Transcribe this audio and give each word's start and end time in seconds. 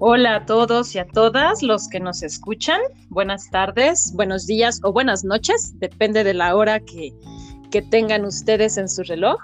Hola 0.00 0.36
a 0.36 0.46
todos 0.46 0.94
y 0.94 1.00
a 1.00 1.08
todas 1.08 1.60
los 1.60 1.88
que 1.88 1.98
nos 1.98 2.22
escuchan. 2.22 2.80
Buenas 3.08 3.50
tardes, 3.50 4.12
buenos 4.14 4.46
días 4.46 4.78
o 4.84 4.92
buenas 4.92 5.24
noches, 5.24 5.74
depende 5.80 6.22
de 6.22 6.34
la 6.34 6.54
hora 6.54 6.78
que, 6.78 7.12
que 7.72 7.82
tengan 7.82 8.24
ustedes 8.24 8.76
en 8.76 8.88
su 8.88 9.02
reloj. 9.02 9.40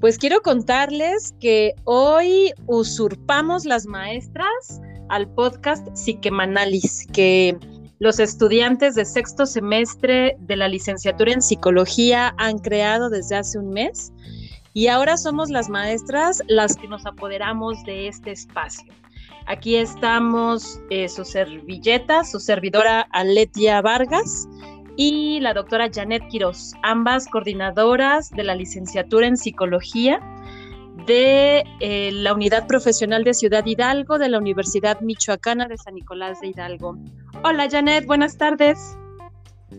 Pues 0.00 0.16
quiero 0.16 0.40
contarles 0.40 1.34
que 1.38 1.74
hoy 1.84 2.50
usurpamos 2.66 3.66
las 3.66 3.84
maestras 3.84 4.80
al 5.10 5.28
podcast 5.34 5.86
Psiquemanalis, 5.94 7.06
que 7.12 7.58
los 7.98 8.20
estudiantes 8.20 8.94
de 8.94 9.04
sexto 9.04 9.44
semestre 9.44 10.34
de 10.40 10.56
la 10.56 10.68
licenciatura 10.68 11.34
en 11.34 11.42
psicología 11.42 12.34
han 12.38 12.56
creado 12.60 13.10
desde 13.10 13.36
hace 13.36 13.58
un 13.58 13.68
mes. 13.68 14.14
Y 14.72 14.86
ahora 14.86 15.18
somos 15.18 15.50
las 15.50 15.68
maestras 15.68 16.42
las 16.48 16.74
que 16.76 16.88
nos 16.88 17.04
apoderamos 17.04 17.84
de 17.84 18.08
este 18.08 18.30
espacio. 18.30 18.94
Aquí 19.50 19.74
estamos 19.74 20.80
eh, 20.90 21.08
su 21.08 21.24
servilleta, 21.24 22.22
su 22.22 22.38
servidora 22.38 23.00
Aletia 23.10 23.82
Vargas 23.82 24.48
y 24.96 25.40
la 25.40 25.54
doctora 25.54 25.90
Janet 25.92 26.22
Quiroz, 26.28 26.74
ambas 26.84 27.26
coordinadoras 27.26 28.30
de 28.30 28.44
la 28.44 28.54
licenciatura 28.54 29.26
en 29.26 29.36
psicología 29.36 30.20
de 31.04 31.64
eh, 31.80 32.12
la 32.12 32.32
Unidad 32.32 32.68
Profesional 32.68 33.24
de 33.24 33.34
Ciudad 33.34 33.66
Hidalgo 33.66 34.18
de 34.18 34.28
la 34.28 34.38
Universidad 34.38 35.00
Michoacana 35.00 35.66
de 35.66 35.78
San 35.78 35.96
Nicolás 35.96 36.40
de 36.40 36.46
Hidalgo. 36.46 36.96
Hola 37.42 37.68
Janet, 37.68 38.06
buenas 38.06 38.38
tardes. 38.38 38.96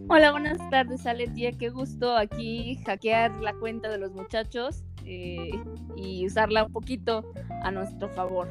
Hola, 0.09 0.31
buenas 0.31 0.57
tardes 0.70 1.05
Aletia, 1.05 1.53
qué 1.53 1.70
gusto 1.70 2.17
aquí 2.17 2.77
hackear 2.85 3.31
la 3.40 3.53
cuenta 3.53 3.88
de 3.88 3.99
los 3.99 4.12
muchachos 4.12 4.84
eh, 5.05 5.49
y 5.96 6.26
usarla 6.26 6.65
un 6.65 6.74
poquito 6.74 7.24
a 7.63 7.71
nuestro 7.71 8.09
favor. 8.09 8.49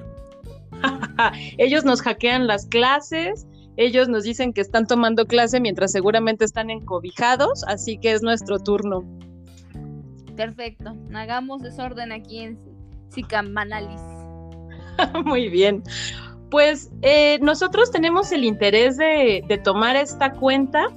ellos 1.59 1.85
nos 1.85 2.03
hackean 2.03 2.47
las 2.47 2.67
clases, 2.67 3.47
ellos 3.77 4.09
nos 4.09 4.25
dicen 4.25 4.53
que 4.53 4.61
están 4.61 4.87
tomando 4.87 5.27
clase 5.27 5.61
mientras 5.61 5.93
seguramente 5.93 6.45
están 6.45 6.71
encobijados, 6.71 7.65
así 7.67 7.99
que 7.99 8.13
es 8.13 8.23
nuestro 8.23 8.59
turno. 8.59 9.05
Perfecto, 10.37 10.97
hagamos 11.15 11.63
desorden 11.63 12.13
aquí 12.13 12.41
en 12.41 12.59
Psicamanalis. 13.09 14.01
Muy 15.25 15.49
bien. 15.49 15.83
Pues 16.51 16.91
eh, 17.03 17.39
nosotros 17.41 17.91
tenemos 17.91 18.33
el 18.33 18.45
interés 18.45 18.97
de, 18.97 19.45
de 19.47 19.59
tomar 19.59 19.97
esta 19.97 20.33
cuenta 20.33 20.89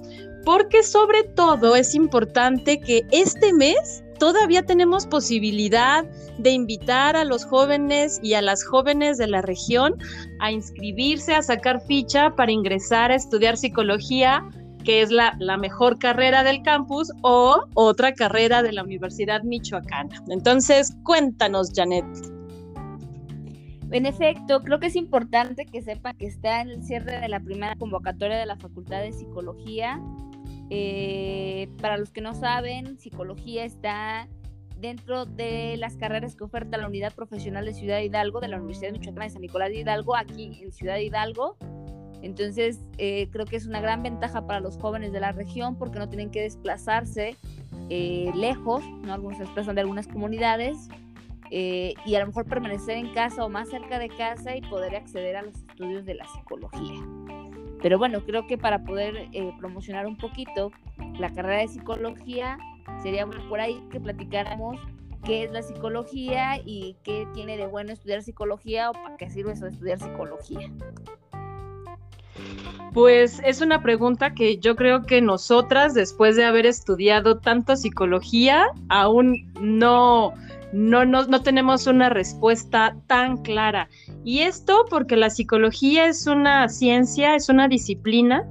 porque 0.45 0.83
sobre 0.83 1.23
todo 1.23 1.75
es 1.75 1.95
importante 1.95 2.79
que 2.79 3.03
este 3.11 3.53
mes 3.53 4.02
todavía 4.19 4.63
tenemos 4.63 5.05
posibilidad 5.05 6.05
de 6.37 6.51
invitar 6.51 7.15
a 7.15 7.23
los 7.23 7.45
jóvenes 7.45 8.19
y 8.23 8.33
a 8.33 8.41
las 8.41 8.63
jóvenes 8.63 9.17
de 9.17 9.27
la 9.27 9.41
región 9.41 9.95
a 10.39 10.51
inscribirse, 10.51 11.33
a 11.33 11.41
sacar 11.41 11.81
ficha 11.85 12.35
para 12.35 12.51
ingresar 12.51 13.11
a 13.11 13.15
estudiar 13.15 13.57
psicología 13.57 14.43
que 14.83 15.01
es 15.01 15.11
la, 15.11 15.35
mejor 15.57 15.97
carrera 15.97 16.43
del 16.43 16.61
campus 16.61 17.11
o 17.21 17.63
otra 17.73 18.13
carrera 18.13 18.61
de 18.61 18.73
la 18.73 18.83
Universidad 18.83 19.43
Michoacana. 19.43 20.21
Entonces, 20.29 20.95
cuéntanos, 21.03 21.71
Janet. 21.73 22.05
En 23.91 24.05
efecto, 24.05 24.61
creo 24.61 24.79
que 24.79 24.87
es 24.87 24.95
importante 24.95 25.65
que 25.65 25.81
sepa 25.81 26.13
que 26.13 26.25
está 26.25 26.61
en 26.61 26.69
el 26.69 26.83
cierre 26.83 27.19
de 27.19 27.27
la 27.29 27.39
primera 27.39 27.75
convocatoria 27.75 28.37
de 28.37 28.45
la 28.45 28.57
Facultad 28.57 29.01
de 29.01 29.13
Psicología 29.13 30.01
eh, 30.69 31.69
para 31.81 31.97
los 31.97 32.11
que 32.11 32.21
no 32.21 32.33
saben, 32.33 32.97
psicología 32.97 33.65
está 33.65 34.27
dentro 34.79 35.25
de 35.25 35.77
las 35.77 35.95
carreras 35.95 36.35
que 36.35 36.43
oferta 36.43 36.77
la 36.77 36.87
Unidad 36.87 37.13
Profesional 37.13 37.65
de 37.65 37.73
Ciudad 37.73 37.99
Hidalgo 37.99 38.41
de 38.41 38.49
la 38.49 38.57
Universidad 38.57 38.91
de 38.91 38.99
Michoacán 38.99 39.23
de 39.23 39.29
San 39.29 39.41
Nicolás 39.41 39.69
de 39.69 39.79
Hidalgo, 39.79 40.15
aquí 40.15 40.61
en 40.61 40.71
Ciudad 40.71 40.97
Hidalgo. 40.97 41.57
Entonces, 42.21 42.79
eh, 42.97 43.27
creo 43.31 43.45
que 43.45 43.57
es 43.57 43.65
una 43.65 43.81
gran 43.81 44.03
ventaja 44.03 44.45
para 44.47 44.59
los 44.59 44.77
jóvenes 44.77 45.11
de 45.11 45.19
la 45.19 45.31
región 45.31 45.77
porque 45.77 45.99
no 45.99 46.09
tienen 46.09 46.31
que 46.31 46.41
desplazarse 46.41 47.35
eh, 47.89 48.31
lejos, 48.35 48.83
¿no? 49.03 49.13
algunos 49.13 49.37
se 49.37 49.43
desplazan 49.43 49.75
de 49.75 49.81
algunas 49.81 50.07
comunidades, 50.07 50.89
y 51.51 52.15
a 52.15 52.19
lo 52.19 52.25
mejor 52.25 52.45
permanecer 52.45 52.97
en 52.97 53.13
casa 53.13 53.45
o 53.45 53.49
más 53.49 53.69
cerca 53.69 53.99
de 53.99 54.09
casa 54.09 54.55
y 54.55 54.61
poder 54.61 54.95
acceder 54.95 55.35
a 55.35 55.43
los 55.43 55.53
estudios 55.53 56.03
de 56.03 56.15
la 56.15 56.25
psicología. 56.25 57.42
Pero 57.83 57.99
bueno, 57.99 58.23
creo 58.25 58.47
que 58.47 58.57
para 58.57 58.85
poder 58.85 59.27
eh, 59.33 59.53
promocionar 59.59 60.07
un 60.07 60.17
poquito 60.17 60.71
la 61.19 61.29
carrera 61.33 61.59
de 61.59 61.67
psicología, 61.67 62.57
sería 63.03 63.25
bueno 63.25 63.47
por 63.49 63.59
ahí 63.59 63.77
que 63.91 63.99
platicáramos 63.99 64.79
qué 65.25 65.43
es 65.43 65.51
la 65.51 65.61
psicología 65.61 66.61
y 66.65 66.95
qué 67.03 67.27
tiene 67.33 67.57
de 67.57 67.67
bueno 67.67 67.91
estudiar 67.91 68.23
psicología 68.23 68.89
o 68.89 68.93
para 68.93 69.17
qué 69.17 69.29
sirve 69.29 69.51
eso 69.51 69.65
de 69.65 69.71
estudiar 69.71 69.99
psicología. 69.99 70.71
Pues 72.93 73.41
es 73.43 73.59
una 73.59 73.81
pregunta 73.81 74.33
que 74.33 74.57
yo 74.59 74.77
creo 74.77 75.03
que 75.03 75.21
nosotras, 75.21 75.93
después 75.93 76.37
de 76.37 76.45
haber 76.45 76.65
estudiado 76.65 77.39
tanto 77.39 77.75
psicología, 77.75 78.67
aún 78.87 79.51
no, 79.59 80.33
no, 80.73 81.05
no, 81.05 81.41
tenemos 81.41 81.87
una 81.87 82.09
respuesta 82.09 82.95
tan 83.07 83.37
clara. 83.43 83.89
Y 84.23 84.39
esto 84.39 84.85
porque 84.89 85.15
la 85.15 85.29
psicología 85.29 86.07
es 86.07 86.25
una 86.27 86.67
ciencia, 86.67 87.35
es 87.35 87.47
una 87.49 87.67
disciplina 87.67 88.43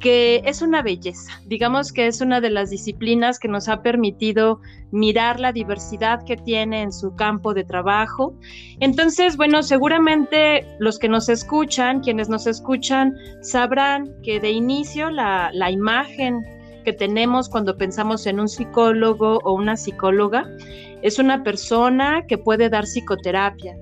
que 0.00 0.42
es 0.44 0.60
una 0.60 0.82
belleza. 0.82 1.30
Digamos 1.46 1.92
que 1.92 2.08
es 2.08 2.20
una 2.20 2.40
de 2.40 2.50
las 2.50 2.70
disciplinas 2.70 3.38
que 3.38 3.46
nos 3.46 3.68
ha 3.68 3.82
permitido 3.82 4.60
mirar 4.90 5.38
la 5.38 5.52
diversidad 5.52 6.24
que 6.24 6.36
tiene 6.36 6.82
en 6.82 6.92
su 6.92 7.14
campo 7.14 7.54
de 7.54 7.62
trabajo. 7.62 8.36
Entonces, 8.80 9.36
bueno, 9.36 9.62
seguramente 9.62 10.66
los 10.80 10.98
que 10.98 11.08
nos 11.08 11.28
escuchan, 11.28 12.00
quienes 12.00 12.28
nos 12.28 12.48
escuchan, 12.48 13.14
sabrán 13.42 14.10
que 14.24 14.40
de 14.40 14.50
inicio 14.50 15.08
la, 15.10 15.50
la 15.54 15.70
imagen 15.70 16.44
que 16.84 16.92
tenemos 16.92 17.48
cuando 17.48 17.76
pensamos 17.76 18.26
en 18.26 18.40
un 18.40 18.48
psicólogo 18.48 19.38
o 19.44 19.52
una 19.52 19.76
psicóloga 19.76 20.48
es 21.02 21.18
una 21.18 21.42
persona 21.42 22.24
que 22.26 22.38
puede 22.38 22.68
dar 22.68 22.84
psicoterapia, 22.84 23.76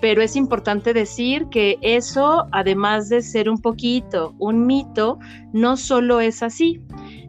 pero 0.00 0.22
es 0.22 0.36
importante 0.36 0.92
decir 0.92 1.46
que 1.50 1.76
eso, 1.80 2.46
además 2.52 3.08
de 3.08 3.22
ser 3.22 3.48
un 3.48 3.60
poquito 3.60 4.34
un 4.38 4.66
mito, 4.66 5.18
no 5.52 5.76
solo 5.76 6.20
es 6.20 6.42
así. 6.42 6.80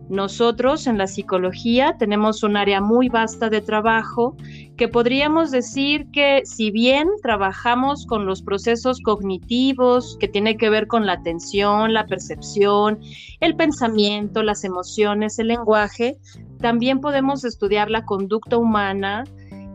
Nosotros 0.10 0.88
en 0.88 0.98
la 0.98 1.06
psicología 1.06 1.96
tenemos 2.00 2.42
un 2.42 2.58
área 2.58 2.82
muy 2.82 3.10
vasta 3.10 3.50
de 3.52 3.62
trabajo 3.62 4.36
que 4.76 4.88
podríamos 4.88 5.52
decir 5.52 6.10
que 6.12 6.42
si 6.46 6.72
bien 6.72 7.08
trabajamos 7.22 8.08
con 8.08 8.26
los 8.26 8.42
procesos 8.42 9.02
cognitivos 9.02 10.18
que 10.20 10.28
tiene 10.28 10.58
que 10.58 10.72
ver 10.72 10.88
con 10.88 11.06
la 11.06 11.14
atención, 11.14 11.94
la 11.94 12.08
percepción, 12.08 13.00
el 13.40 13.56
pensamiento, 13.56 14.42
las 14.42 14.64
emociones, 14.64 15.38
el 15.38 15.50
lenguaje, 15.50 16.18
también 16.60 17.02
podemos 17.02 17.44
estudiar 17.44 17.92
la 17.92 18.06
conducta 18.06 18.58
humana, 18.58 19.26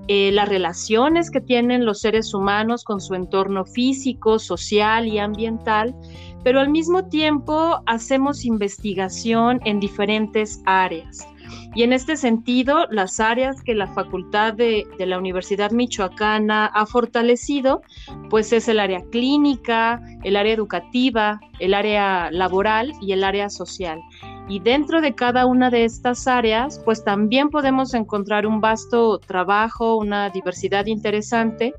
eh, 0.08 0.32
las 0.32 0.48
relaciones 0.48 1.30
que 1.30 1.40
tienen 1.40 1.84
los 1.84 2.00
seres 2.00 2.34
humanos 2.34 2.84
con 2.84 3.00
su 3.00 3.14
entorno 3.14 3.64
físico, 3.64 4.38
social 4.38 5.06
y 5.06 5.18
ambiental, 5.18 5.94
pero 6.42 6.60
al 6.60 6.68
mismo 6.68 7.06
tiempo 7.06 7.80
hacemos 7.86 8.44
investigación 8.44 9.60
en 9.64 9.80
diferentes 9.80 10.60
áreas. 10.66 11.26
Y 11.74 11.82
en 11.82 11.92
este 11.92 12.16
sentido, 12.16 12.86
las 12.90 13.18
áreas 13.18 13.62
que 13.62 13.74
la 13.74 13.86
Facultad 13.88 14.54
de, 14.54 14.86
de, 14.98 15.06
la 15.06 15.18
Universidad 15.18 15.72
Michoacana 15.72 16.66
ha 16.66 16.86
fortalecido, 16.86 17.82
pues 18.30 18.52
es 18.52 18.68
el 18.68 18.78
área 18.78 19.00
clínica, 19.10 20.00
el 20.22 20.36
área 20.36 20.54
educativa, 20.54 21.40
el 21.58 21.74
área 21.74 22.30
laboral 22.30 22.92
y 23.00 23.12
el 23.12 23.24
área 23.24 23.50
social. 23.50 24.00
Y 24.48 24.60
dentro 24.60 25.00
de 25.00 25.14
cada 25.14 25.46
una 25.46 25.70
de 25.70 25.84
estas 25.84 26.26
áreas, 26.26 26.80
pues 26.84 27.02
también 27.02 27.48
podemos 27.48 27.94
encontrar 27.94 28.46
un 28.46 28.60
vasto 28.60 29.18
trabajo, 29.18 29.96
una 29.96 30.28
diversidad 30.28 30.86
interesante 30.86 31.72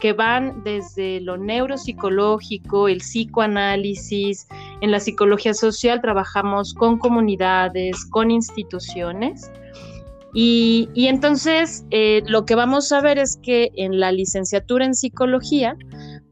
que 0.00 0.12
van 0.12 0.64
desde 0.64 1.20
lo 1.20 1.36
neuropsicológico, 1.36 2.88
el 2.88 2.98
psicoanálisis, 2.98 4.48
en 4.80 4.90
la 4.90 4.98
psicología 4.98 5.54
social 5.54 6.00
trabajamos 6.00 6.74
con 6.74 6.98
comunidades, 6.98 8.04
con 8.06 8.32
instituciones. 8.32 9.48
Y, 10.34 10.88
entonces 10.96 11.84
eh, 11.90 12.22
lo 12.26 12.46
que 12.46 12.56
vamos 12.56 12.90
a 12.90 13.00
ver 13.00 13.18
es 13.18 13.36
que 13.36 13.70
en 13.76 14.00
la 14.00 14.10
licenciatura 14.10 14.86
en 14.86 14.94
psicología 14.94 15.76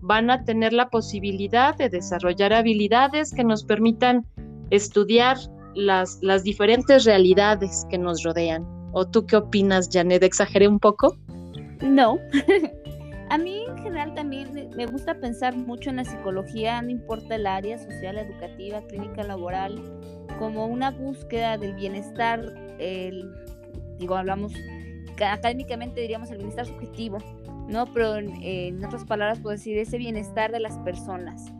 van 0.00 0.30
a 0.30 0.42
tener 0.44 0.72
la 0.72 0.88
posibilidad 0.88 1.76
de 1.76 1.90
desarrollar 1.90 2.52
habilidades 2.52 3.32
que 3.32 3.44
nos 3.44 3.62
permitan 3.62 4.26
estudiar 4.70 5.36
las, 5.74 6.18
las 6.22 6.42
diferentes 6.44 7.04
realidades 7.04 7.86
que 7.90 7.98
nos 7.98 8.22
rodean. 8.22 8.64
¿O 8.92 9.06
tú 9.06 9.26
qué 9.26 9.36
opinas, 9.36 9.88
Janet? 9.92 10.22
¿Exageré 10.22 10.68
un 10.68 10.78
poco? 10.78 11.16
No. 11.80 12.18
A 13.30 13.38
mí 13.38 13.64
en 13.68 13.78
general 13.78 14.12
también 14.14 14.70
me 14.76 14.86
gusta 14.86 15.14
pensar 15.14 15.56
mucho 15.56 15.90
en 15.90 15.96
la 15.96 16.04
psicología, 16.04 16.82
no 16.82 16.90
importa 16.90 17.36
el 17.36 17.46
área 17.46 17.78
social, 17.78 18.18
educativa, 18.18 18.82
clínica, 18.88 19.22
laboral, 19.22 19.80
como 20.40 20.66
una 20.66 20.90
búsqueda 20.90 21.56
del 21.56 21.74
bienestar, 21.74 22.40
el, 22.80 23.32
digo, 23.98 24.16
hablamos 24.16 24.52
académicamente 25.24 26.00
diríamos 26.00 26.30
el 26.30 26.38
bienestar 26.38 26.66
subjetivo. 26.66 27.18
¿no? 27.70 27.86
Pero 27.86 28.16
en, 28.16 28.84
otras 28.84 29.04
palabras 29.04 29.38
puedo 29.40 29.56
decir 29.56 29.78
ese 29.78 29.96
bienestar 29.96 30.50
de 30.52 30.60
las 30.60 30.76
personas. 30.78 31.52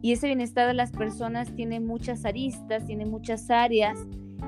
Y 0.00 0.12
ese 0.12 0.26
bienestar 0.26 0.66
de 0.68 0.74
las 0.74 0.92
personas 0.92 1.52
tiene 1.54 1.80
muchas 1.80 2.24
aristas, 2.24 2.86
tiene 2.86 3.04
muchas 3.04 3.50
áreas 3.50 3.98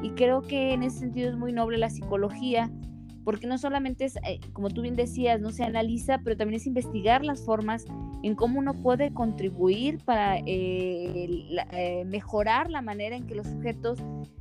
y 0.02 0.10
creo 0.10 0.42
que 0.42 0.72
en 0.72 0.82
ese 0.82 1.00
sentido 1.00 1.30
es 1.30 1.36
muy 1.36 1.52
noble 1.52 1.78
la 1.78 1.90
psicología, 1.90 2.70
porque 3.24 3.46
no 3.46 3.58
solamente 3.58 4.04
es, 4.04 4.16
eh, 4.16 4.40
como 4.52 4.70
tú 4.70 4.82
bien 4.82 4.96
decías, 4.96 5.40
no 5.40 5.50
se 5.50 5.64
analiza, 5.64 6.20
pero 6.24 6.36
también 6.36 6.60
es 6.60 6.66
investigar 6.66 7.24
las 7.24 7.44
formas 7.44 7.84
en 8.22 8.34
cómo 8.34 8.58
uno 8.58 8.74
puede 8.74 9.12
contribuir 9.12 9.98
para 10.04 10.38
eh, 10.38 11.56
eh, 11.72 12.04
mejorar 12.06 12.70
la 12.70 12.82
manera 12.82 13.16
en 13.16 13.26
que 13.26 13.34
los 13.34 13.46
sujetos 13.46 13.98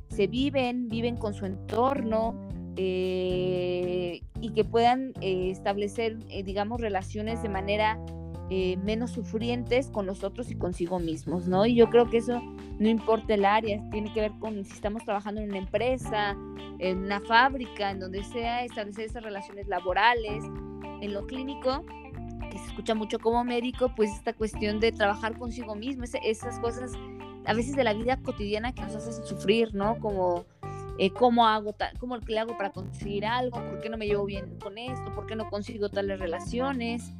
se 0.08 0.26
viven, 0.26 0.88
viven 0.88 1.16
con 1.16 1.34
su 1.34 1.46
entorno, 1.46 2.48
y 2.82 4.52
que 4.54 4.64
puedan 4.64 5.12
establecer, 5.20 6.16
digamos, 6.44 6.80
relaciones 6.80 7.42
de 7.42 7.50
manera 7.50 8.00
menos 8.50 9.12
sufrientes 9.12 9.88
con 9.90 10.06
los 10.06 10.24
otros 10.24 10.50
y 10.50 10.56
consigo 10.56 10.98
mismos, 10.98 11.46
¿no? 11.46 11.66
Y 11.66 11.76
yo 11.76 11.88
creo 11.88 12.10
que 12.10 12.18
eso 12.18 12.42
no 12.80 12.88
importa 12.88 13.34
el 13.34 13.44
área, 13.44 13.80
tiene 13.90 14.12
que 14.12 14.20
ver 14.20 14.32
con 14.40 14.64
si 14.64 14.72
estamos 14.72 15.04
trabajando 15.04 15.40
en 15.40 15.50
una 15.50 15.58
empresa, 15.58 16.36
en 16.78 16.98
una 16.98 17.20
fábrica, 17.20 17.90
en 17.90 18.00
donde 18.00 18.24
sea, 18.24 18.64
establecer 18.64 19.04
esas 19.04 19.22
relaciones 19.22 19.68
laborales, 19.68 20.44
en 21.00 21.14
lo 21.14 21.26
clínico, 21.26 21.84
que 22.50 22.58
se 22.58 22.66
escucha 22.66 22.94
mucho 22.94 23.18
como 23.18 23.44
médico, 23.44 23.92
pues 23.94 24.10
esta 24.10 24.32
cuestión 24.32 24.80
de 24.80 24.92
trabajar 24.92 25.38
consigo 25.38 25.74
mismo, 25.74 26.04
esas 26.04 26.58
cosas 26.58 26.92
a 27.46 27.54
veces 27.54 27.76
de 27.76 27.84
la 27.84 27.94
vida 27.94 28.16
cotidiana 28.22 28.72
que 28.72 28.82
nos 28.82 28.94
hacen 28.96 29.24
sufrir, 29.24 29.74
¿no? 29.74 29.98
Como 29.98 30.44
eh, 30.98 31.10
cómo 31.10 31.46
hago, 31.46 31.74
cómo 31.98 32.18
le 32.18 32.38
hago 32.38 32.56
para 32.56 32.70
conseguir 32.70 33.24
algo, 33.24 33.64
por 33.64 33.80
qué 33.80 33.88
no 33.88 33.96
me 33.96 34.06
llevo 34.06 34.24
bien 34.26 34.58
con 34.58 34.76
esto, 34.76 35.14
por 35.14 35.26
qué 35.26 35.36
no 35.36 35.48
consigo 35.48 35.88
tales 35.88 36.18
relaciones, 36.18 37.12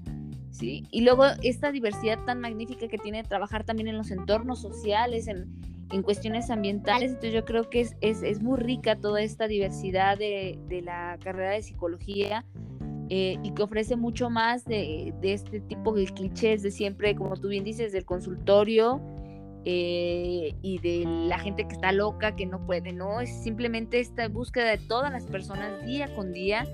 ¿sí? 0.61 0.87
Y 0.91 1.01
luego 1.01 1.25
esta 1.43 1.73
diversidad 1.73 2.23
tan 2.27 2.41
magnífica 2.41 2.87
que 2.87 2.99
tiene 2.99 3.25
trabajar 3.25 3.65
también 3.65 3.89
en 3.89 3.97
los 3.97 4.11
entornos 4.11 4.61
sociales, 4.61 5.27
en, 5.27 5.49
en 5.91 6.03
cuestiones 6.03 6.51
ambientales, 6.51 7.13
entonces 7.13 7.33
yo 7.33 7.45
creo 7.45 7.71
que 7.71 7.81
es, 7.81 7.97
es, 8.01 8.23
es 8.23 8.43
muy 8.43 8.59
rica 8.59 8.97
toda 8.97 9.23
esta 9.23 9.49
diversidad 9.49 10.19
de, 10.19 10.59
de 10.69 10.83
la 10.83 11.19
carrera 11.23 11.53
de 11.53 11.63
psicología. 11.63 12.45
Eh, 13.13 13.39
y 13.43 13.51
que 13.51 13.65
ofrece 13.65 13.97
mucho 13.97 14.31
más 14.31 14.65
de, 14.65 15.13
de, 15.21 15.33
este 15.33 15.59
tipo 15.59 15.93
de 15.93 16.05
clichés 16.05 16.63
de 16.63 16.71
siempre, 16.71 17.17
como 17.17 17.37
tú 17.37 17.49
bien 17.49 17.65
dices, 17.65 17.91
del 17.91 18.05
consultorio, 18.05 19.01
eh, 19.65 20.55
y 20.63 20.79
de 20.79 21.05
la 21.27 21.41
gente 21.41 21.67
que 21.67 21.75
está 21.75 21.91
loca, 21.91 22.37
que 22.37 22.47
no 22.47 22.65
puede, 22.65 22.93
no, 22.93 23.21
es 23.21 23.31
simplemente 23.43 23.99
esta 23.99 24.29
búsqueda 24.29 24.71
de 24.71 24.79
todas 24.79 25.11
las 25.11 25.27
personas 25.27 25.85
día 25.85 26.07
con 26.15 26.33
día 26.33 26.65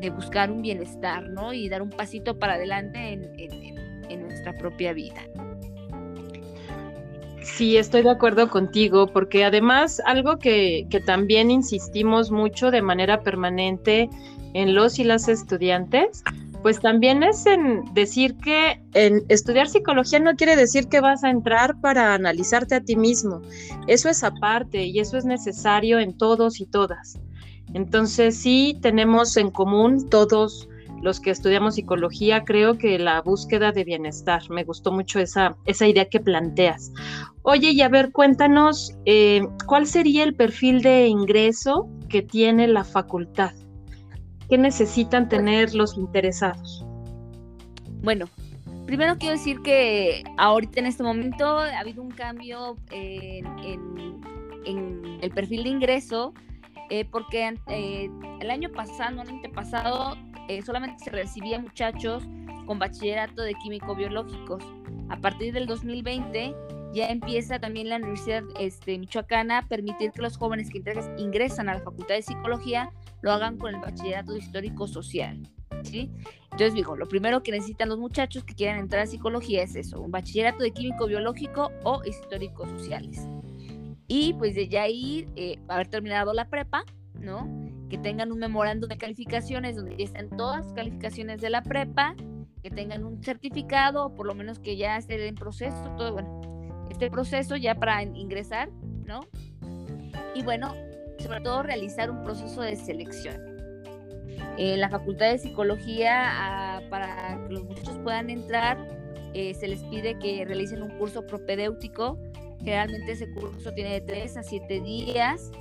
de 0.00 0.10
buscar 0.10 0.50
un 0.50 0.62
bienestar, 0.62 1.28
¿no? 1.30 1.52
Y 1.52 1.68
dar 1.68 1.82
un 1.82 1.90
pasito 1.90 2.38
para 2.38 2.54
adelante 2.54 3.12
en, 3.12 4.22
nuestra 4.22 4.56
propia 4.58 4.92
vida. 4.92 5.20
Sí, 7.42 7.76
estoy 7.76 8.02
de 8.02 8.10
acuerdo 8.10 8.48
contigo, 8.48 9.06
porque 9.08 9.44
además 9.44 10.00
algo 10.04 10.38
que, 10.38 10.86
que 10.90 11.00
también 11.00 11.50
insistimos 11.50 12.30
mucho 12.30 12.70
de 12.70 12.82
manera 12.82 13.22
permanente 13.22 14.08
en 14.54 14.74
los 14.74 14.98
y 14.98 15.04
las 15.04 15.28
estudiantes 15.28 16.22
pues 16.66 16.80
también 16.80 17.22
es 17.22 17.46
en 17.46 17.84
decir 17.94 18.36
que 18.38 18.80
en 18.94 19.22
estudiar 19.28 19.68
psicología 19.68 20.18
no 20.18 20.34
quiere 20.34 20.56
decir 20.56 20.88
que 20.88 20.98
vas 20.98 21.22
a 21.22 21.30
entrar 21.30 21.80
para 21.80 22.12
analizarte 22.12 22.74
a 22.74 22.80
ti 22.80 22.96
mismo. 22.96 23.40
Eso 23.86 24.08
es 24.08 24.24
aparte 24.24 24.84
y 24.84 24.98
eso 24.98 25.16
es 25.16 25.24
necesario 25.24 26.00
en 26.00 26.18
todos 26.18 26.60
y 26.60 26.66
todas. 26.66 27.20
Entonces 27.76 28.38
sí 28.38 28.78
tenemos 28.80 29.36
en 29.36 29.50
común 29.50 30.08
todos 30.08 30.66
los 31.02 31.20
que 31.20 31.30
estudiamos 31.30 31.74
psicología, 31.74 32.42
creo 32.42 32.78
que 32.78 32.98
la 32.98 33.20
búsqueda 33.20 33.70
de 33.70 33.84
bienestar. 33.84 34.40
Me 34.48 34.64
gustó 34.64 34.92
mucho 34.92 35.20
esa, 35.20 35.58
esa 35.66 35.86
idea 35.86 36.06
que 36.06 36.18
planteas. 36.18 36.90
Oye, 37.42 37.72
y 37.72 37.82
a 37.82 37.90
ver, 37.90 38.12
cuéntanos, 38.12 38.96
eh, 39.04 39.46
¿cuál 39.66 39.86
sería 39.86 40.24
el 40.24 40.34
perfil 40.34 40.80
de 40.80 41.06
ingreso 41.06 41.86
que 42.08 42.22
tiene 42.22 42.66
la 42.66 42.82
facultad? 42.82 43.52
¿Qué 44.48 44.56
necesitan 44.56 45.28
tener 45.28 45.74
los 45.74 45.98
interesados? 45.98 46.82
Bueno, 48.02 48.24
primero 48.86 49.18
quiero 49.18 49.36
decir 49.36 49.60
que 49.60 50.24
ahorita 50.38 50.80
en 50.80 50.86
este 50.86 51.02
momento 51.02 51.58
ha 51.58 51.78
habido 51.78 52.02
un 52.02 52.10
cambio 52.10 52.78
en, 52.90 53.44
el 55.20 55.30
perfil 55.30 55.64
de 55.64 55.68
ingreso, 55.68 56.32
eh, 56.90 57.04
porque 57.04 57.54
eh, 57.68 58.10
el 58.40 58.50
año 58.50 58.70
pasado, 58.70 59.22
el 59.22 59.28
año 59.28 59.52
pasado, 59.52 60.16
eh, 60.48 60.62
solamente 60.62 61.04
se 61.04 61.10
recibía 61.10 61.58
muchachos 61.58 62.24
con 62.66 62.78
bachillerato 62.78 63.42
de 63.42 63.54
químico-biológicos. 63.54 64.62
A 65.08 65.16
partir 65.16 65.52
del 65.52 65.66
2020 65.66 66.54
ya 66.92 67.08
empieza 67.08 67.58
también 67.58 67.88
la 67.88 67.96
Universidad 67.96 68.42
este, 68.58 68.98
Michoacana 68.98 69.58
a 69.58 69.62
permitir 69.68 70.12
que 70.12 70.22
los 70.22 70.36
jóvenes 70.36 70.70
que 70.70 70.82
ingresan 71.18 71.68
a 71.68 71.74
la 71.74 71.80
Facultad 71.80 72.14
de 72.14 72.22
Psicología 72.22 72.90
lo 73.22 73.32
hagan 73.32 73.58
con 73.58 73.74
el 73.74 73.80
bachillerato 73.80 74.36
histórico 74.36 74.86
social. 74.86 75.42
¿sí? 75.82 76.10
Entonces 76.44 76.74
digo, 76.74 76.96
lo 76.96 77.06
primero 77.06 77.42
que 77.42 77.52
necesitan 77.52 77.88
los 77.88 77.98
muchachos 77.98 78.44
que 78.44 78.54
quieran 78.54 78.78
entrar 78.78 79.02
a 79.02 79.06
psicología 79.06 79.62
es 79.62 79.76
eso, 79.76 80.00
un 80.00 80.10
bachillerato 80.10 80.62
de 80.62 80.70
químico 80.70 81.06
biológico 81.06 81.70
o 81.84 82.02
histórico 82.04 82.66
sociales. 82.66 83.28
Y 84.08 84.34
pues 84.34 84.54
de 84.54 84.68
ya 84.68 84.88
ir, 84.88 85.28
eh, 85.36 85.58
haber 85.68 85.88
terminado 85.88 86.32
la 86.32 86.48
prepa, 86.48 86.84
¿no? 87.14 87.48
Que 87.88 87.98
tengan 87.98 88.32
un 88.32 88.38
memorando 88.38 88.86
de 88.86 88.96
calificaciones 88.96 89.76
donde 89.76 89.96
ya 89.96 90.04
estén 90.04 90.30
todas 90.30 90.64
las 90.64 90.74
calificaciones 90.74 91.40
de 91.40 91.50
la 91.50 91.62
prepa, 91.62 92.14
que 92.62 92.70
tengan 92.70 93.04
un 93.04 93.22
certificado, 93.22 94.06
o 94.06 94.14
por 94.14 94.26
lo 94.26 94.34
menos 94.34 94.58
que 94.58 94.76
ya 94.76 94.96
esté 94.96 95.26
en 95.26 95.34
proceso, 95.34 95.94
todo, 95.96 96.12
bueno, 96.12 96.40
este 96.90 97.10
proceso 97.10 97.56
ya 97.56 97.74
para 97.74 98.02
ingresar, 98.02 98.70
¿no? 99.04 99.20
Y 100.34 100.42
bueno, 100.42 100.74
sobre 101.18 101.40
todo 101.40 101.62
realizar 101.62 102.10
un 102.10 102.22
proceso 102.22 102.62
de 102.62 102.76
selección. 102.76 103.56
En 104.58 104.80
la 104.80 104.88
Facultad 104.88 105.30
de 105.30 105.38
Psicología, 105.38 106.22
ah, 106.24 106.80
para 106.90 107.44
que 107.46 107.54
los 107.54 107.64
muchachos 107.64 107.98
puedan 108.02 108.30
entrar, 108.30 108.78
eh, 109.34 109.52
se 109.54 109.68
les 109.68 109.82
pide 109.84 110.18
que 110.18 110.44
realicen 110.44 110.82
un 110.82 110.96
curso 110.98 111.26
propedéutico. 111.26 112.18
Generalmente 112.66 113.12
ese 113.12 113.30
curso 113.30 113.72
tiene 113.74 113.92
de 113.92 114.00
3 114.00 114.38
a 114.38 114.42
7 114.42 114.80
días. 114.80 115.52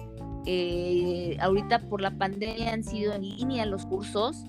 Eh, 0.47 1.37
ahorita 1.39 1.87
por 1.87 2.01
la 2.01 2.17
pandemia 2.17 2.73
han 2.73 2.83
sido 2.83 3.13
en 3.13 3.21
línea 3.21 3.67
los 3.67 3.85
cursos. 3.85 4.45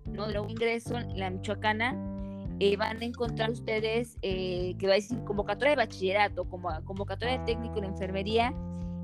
¿no? 0.07 0.29
de 0.29 0.39
un 0.39 0.51
ingreso 0.51 0.97
en 0.97 1.19
la 1.19 1.31
Michoacana, 1.31 2.12
eh, 2.61 2.77
van 2.77 3.01
a 3.01 3.05
encontrar 3.05 3.51
ustedes 3.51 4.17
eh, 4.23 4.75
que 4.79 4.87
va 4.87 4.93
a 4.93 4.97
decir 4.97 5.19
convocatoria 5.25 5.71
de 5.71 5.77
bachillerato, 5.77 6.49
convocatoria 6.49 7.39
de 7.39 7.45
técnico 7.45 7.79
en 7.79 7.85
enfermería 7.85 8.55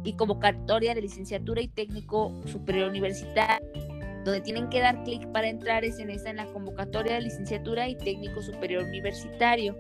y 0.05 0.15
convocatoria 0.15 0.95
de 0.95 1.03
licenciatura 1.03 1.61
y 1.61 1.69
técnico 1.69 2.35
superior 2.47 2.91
universitario. 2.91 3.67
Donde 4.25 4.41
tienen 4.41 4.69
que 4.69 4.81
dar 4.81 5.03
clic 5.05 5.27
para 5.33 5.49
entrar 5.49 5.85
es 5.85 5.99
en 5.99 6.11
esa, 6.11 6.31
en 6.31 6.37
la 6.37 6.47
convocatoria 6.47 7.15
de 7.15 7.23
licenciatura 7.23 7.89
y 7.89 7.97
técnico 7.97 8.43
superior 8.43 8.85
universitario. 8.85 9.77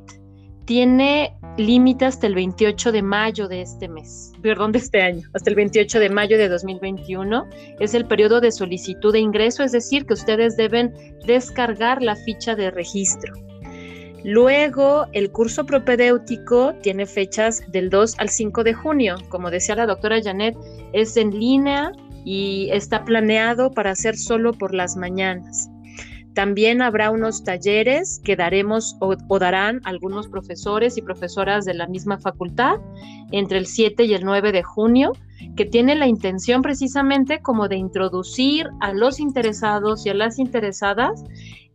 tiene 0.67 1.33
límite 1.57 2.05
hasta 2.05 2.27
el 2.27 2.35
28 2.35 2.91
de 2.91 3.01
mayo 3.01 3.47
de 3.47 3.61
este 3.61 3.87
mes, 3.87 4.33
perdón, 4.41 4.73
de 4.73 4.79
este 4.79 5.01
año, 5.01 5.27
hasta 5.33 5.49
el 5.49 5.55
28 5.55 5.99
de 5.99 6.09
mayo 6.09 6.37
de 6.37 6.49
2021. 6.49 7.47
Es 7.79 7.93
el 7.93 8.05
periodo 8.05 8.41
de 8.41 8.51
solicitud 8.51 9.13
de 9.13 9.19
ingreso, 9.19 9.63
es 9.63 9.71
decir, 9.71 10.05
que 10.05 10.13
ustedes 10.13 10.57
deben 10.57 10.93
descargar 11.25 12.03
la 12.03 12.17
ficha 12.17 12.53
de 12.53 12.69
registro. 12.69 13.33
Luego, 14.25 15.05
el 15.13 15.31
curso 15.31 15.65
propedéutico 15.65 16.73
tiene 16.83 17.05
fechas 17.05 17.63
del 17.71 17.89
2 17.89 18.15
al 18.19 18.27
5 18.27 18.63
de 18.65 18.73
junio. 18.73 19.15
Como 19.29 19.49
decía 19.49 19.75
la 19.75 19.85
doctora 19.85 20.21
Janet, 20.21 20.57
es 20.91 21.15
en 21.15 21.31
línea 21.31 21.93
y 22.25 22.69
está 22.73 23.05
planeado 23.05 23.71
para 23.71 23.91
hacer 23.91 24.17
solo 24.17 24.51
por 24.51 24.73
las 24.73 24.97
mañanas. 24.97 25.69
También 26.37 26.83
habrá 26.83 27.09
unos 27.09 27.43
talleres 27.43 28.21
que 28.23 28.35
daremos 28.35 28.95
o, 28.99 29.39
darán 29.39 29.81
algunos 29.85 30.27
profesores 30.27 30.95
y 30.95 31.01
profesoras 31.01 31.65
de 31.65 31.73
la 31.73 31.87
misma 31.87 32.19
facultad 32.19 32.75
entre 33.31 33.57
el 33.57 33.65
7 33.65 34.03
y 34.03 34.13
el 34.13 34.23
9 34.23 34.51
de 34.51 34.61
junio, 34.61 35.13
que 35.55 35.65
tiene 35.65 35.95
la 35.95 36.05
intención 36.05 36.61
precisamente 36.61 37.41
como 37.41 37.67
de 37.67 37.77
introducir 37.77 38.69
a 38.81 38.93
los 38.93 39.19
interesados 39.19 40.05
y 40.05 40.09
a 40.09 40.13
las 40.13 40.37
interesadas 40.37 41.23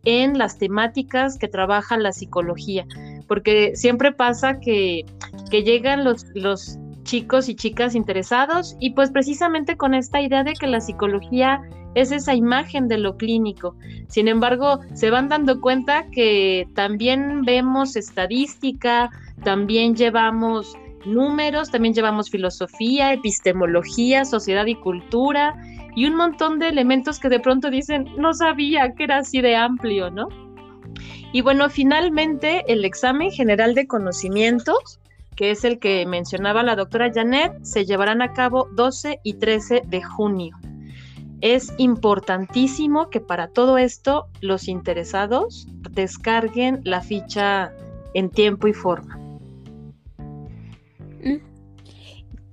en 0.04 0.38
las 0.38 0.58
temáticas 0.58 1.38
que 1.38 1.48
trabaja 1.48 1.98
la 1.98 2.12
psicología, 2.12 2.86
porque 3.26 3.74
siempre 3.74 4.12
pasa 4.12 4.60
que, 4.60 5.04
que 5.50 5.64
llegan 5.64 6.04
los, 6.04 6.24
los 6.34 6.78
chicos 7.04 7.48
y 7.48 7.54
chicas 7.54 7.94
interesados 7.94 8.76
y 8.80 8.90
pues 8.90 9.10
precisamente 9.10 9.76
con 9.76 9.94
esta 9.94 10.20
idea 10.20 10.44
de 10.44 10.54
que 10.54 10.66
la 10.66 10.80
psicología 10.80 11.60
es 11.94 12.10
esa 12.12 12.34
imagen 12.34 12.88
de 12.88 12.98
lo 12.98 13.16
clínico. 13.16 13.76
Sin 14.08 14.28
embargo, 14.28 14.80
se 14.94 15.10
van 15.10 15.28
dando 15.28 15.60
cuenta 15.60 16.06
que 16.10 16.66
también 16.74 17.42
vemos 17.42 17.96
estadística, 17.96 19.10
también 19.42 19.94
llevamos 19.94 20.76
números, 21.04 21.70
también 21.70 21.94
llevamos 21.94 22.30
filosofía, 22.30 23.12
epistemología, 23.12 24.24
sociedad 24.24 24.66
y 24.66 24.76
cultura 24.76 25.54
y 25.94 26.06
un 26.06 26.16
montón 26.16 26.58
de 26.58 26.68
elementos 26.68 27.18
que 27.18 27.28
de 27.28 27.40
pronto 27.40 27.70
dicen, 27.70 28.06
no 28.16 28.32
sabía 28.32 28.94
que 28.94 29.04
era 29.04 29.18
así 29.18 29.40
de 29.40 29.56
amplio, 29.56 30.10
¿no? 30.10 30.28
Y 31.32 31.40
bueno, 31.40 31.68
finalmente 31.70 32.62
el 32.68 32.84
examen 32.84 33.30
general 33.30 33.74
de 33.74 33.86
conocimientos 33.86 35.00
que 35.36 35.50
es 35.50 35.64
el 35.64 35.78
que 35.78 36.04
mencionaba 36.06 36.62
la 36.62 36.76
doctora 36.76 37.10
Janet, 37.12 37.64
se 37.64 37.84
llevarán 37.84 38.22
a 38.22 38.32
cabo 38.32 38.68
12 38.72 39.20
y 39.22 39.34
13 39.34 39.82
de 39.86 40.02
junio. 40.02 40.56
Es 41.40 41.74
importantísimo 41.78 43.10
que 43.10 43.20
para 43.20 43.48
todo 43.48 43.78
esto 43.78 44.28
los 44.40 44.68
interesados 44.68 45.66
descarguen 45.90 46.80
la 46.84 47.00
ficha 47.00 47.72
en 48.14 48.30
tiempo 48.30 48.68
y 48.68 48.72
forma. 48.72 49.16
Mm. 51.24 51.52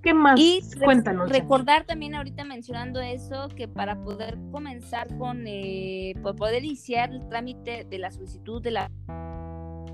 ¿Qué 0.02 0.14
más? 0.14 0.40
Y 0.40 0.62
Cuéntanos. 0.84 1.30
Recordar 1.30 1.86
también 1.86 2.16
ahorita 2.16 2.46
mencionando 2.46 3.02
eso, 3.02 3.50
que 3.50 3.68
para 3.68 4.02
poder 4.02 4.38
comenzar 4.52 5.16
con, 5.18 5.44
eh, 5.46 6.14
por 6.24 6.36
poder 6.36 6.64
iniciar 6.64 7.12
el 7.12 7.28
trámite 7.28 7.86
de 7.88 8.00
la 8.00 8.10
solicitud 8.10 8.62
de 8.62 8.72
la, 8.72 8.90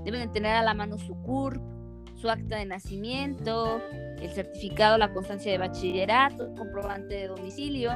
deben 0.04 0.30
tener 0.32 0.54
a 0.54 0.62
la 0.62 0.74
mano 0.74 0.96
su 0.96 1.14
CURP, 1.22 1.75
su 2.16 2.30
acta 2.30 2.56
de 2.56 2.66
nacimiento, 2.66 3.80
el 4.20 4.30
certificado, 4.30 4.98
la 4.98 5.12
constancia 5.12 5.52
de 5.52 5.58
bachillerato, 5.58 6.54
comprobante 6.54 7.14
de 7.14 7.28
domicilio. 7.28 7.92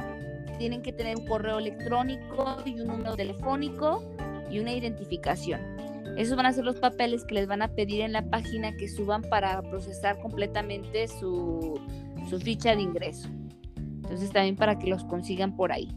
Tienen 0.57 0.81
que 0.81 0.93
tener 0.93 1.17
un 1.17 1.25
correo 1.25 1.57
electrónico 1.57 2.57
y 2.65 2.79
un 2.79 2.87
número 2.87 3.15
telefónico 3.15 4.03
y 4.49 4.59
una 4.59 4.73
identificación. 4.73 5.61
Esos 6.17 6.35
van 6.35 6.45
a 6.45 6.53
ser 6.53 6.65
los 6.65 6.75
papeles 6.75 7.23
que 7.23 7.35
les 7.35 7.47
van 7.47 7.61
a 7.61 7.69
pedir 7.69 8.01
en 8.01 8.11
la 8.11 8.21
página 8.29 8.75
que 8.75 8.87
suban 8.87 9.21
para 9.23 9.61
procesar 9.61 10.19
completamente 10.19 11.07
su, 11.07 11.79
su 12.29 12.39
ficha 12.39 12.75
de 12.75 12.81
ingreso. 12.81 13.29
Entonces 13.77 14.31
también 14.31 14.55
para 14.55 14.77
que 14.77 14.87
los 14.87 15.03
consigan 15.05 15.55
por 15.55 15.71
ahí. 15.71 15.89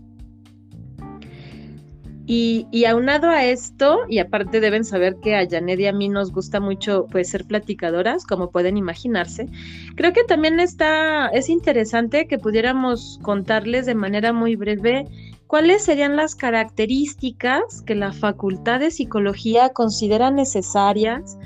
Y, 2.26 2.84
aunado 2.86 3.28
a 3.28 3.44
esto, 3.44 4.00
y 4.08 4.18
aparte 4.18 4.60
deben 4.60 4.84
saber 4.84 5.16
que 5.22 5.36
a 5.36 5.46
Janet 5.48 5.80
y 5.80 5.86
a 5.86 5.92
mí 5.92 6.08
nos 6.08 6.32
gusta 6.32 6.58
mucho 6.58 7.06
pues, 7.10 7.28
ser 7.28 7.44
platicadoras, 7.44 8.24
como 8.24 8.50
pueden 8.50 8.78
imaginarse, 8.78 9.48
creo 9.94 10.14
que 10.14 10.24
también 10.24 10.58
está, 10.58 11.28
es 11.28 11.50
interesante 11.50 12.26
que 12.26 12.38
pudiéramos 12.38 13.18
contarles 13.22 13.84
de 13.84 13.94
manera 13.94 14.32
muy 14.32 14.56
breve 14.56 15.06
cuáles 15.46 15.84
serían 15.84 16.16
las 16.16 16.34
características 16.34 17.82
que 17.82 17.94
la 17.94 18.12
Facultad 18.12 18.80
de 18.80 18.90
Psicología 18.90 19.68
considera 19.68 20.30
necesarias 20.30 21.36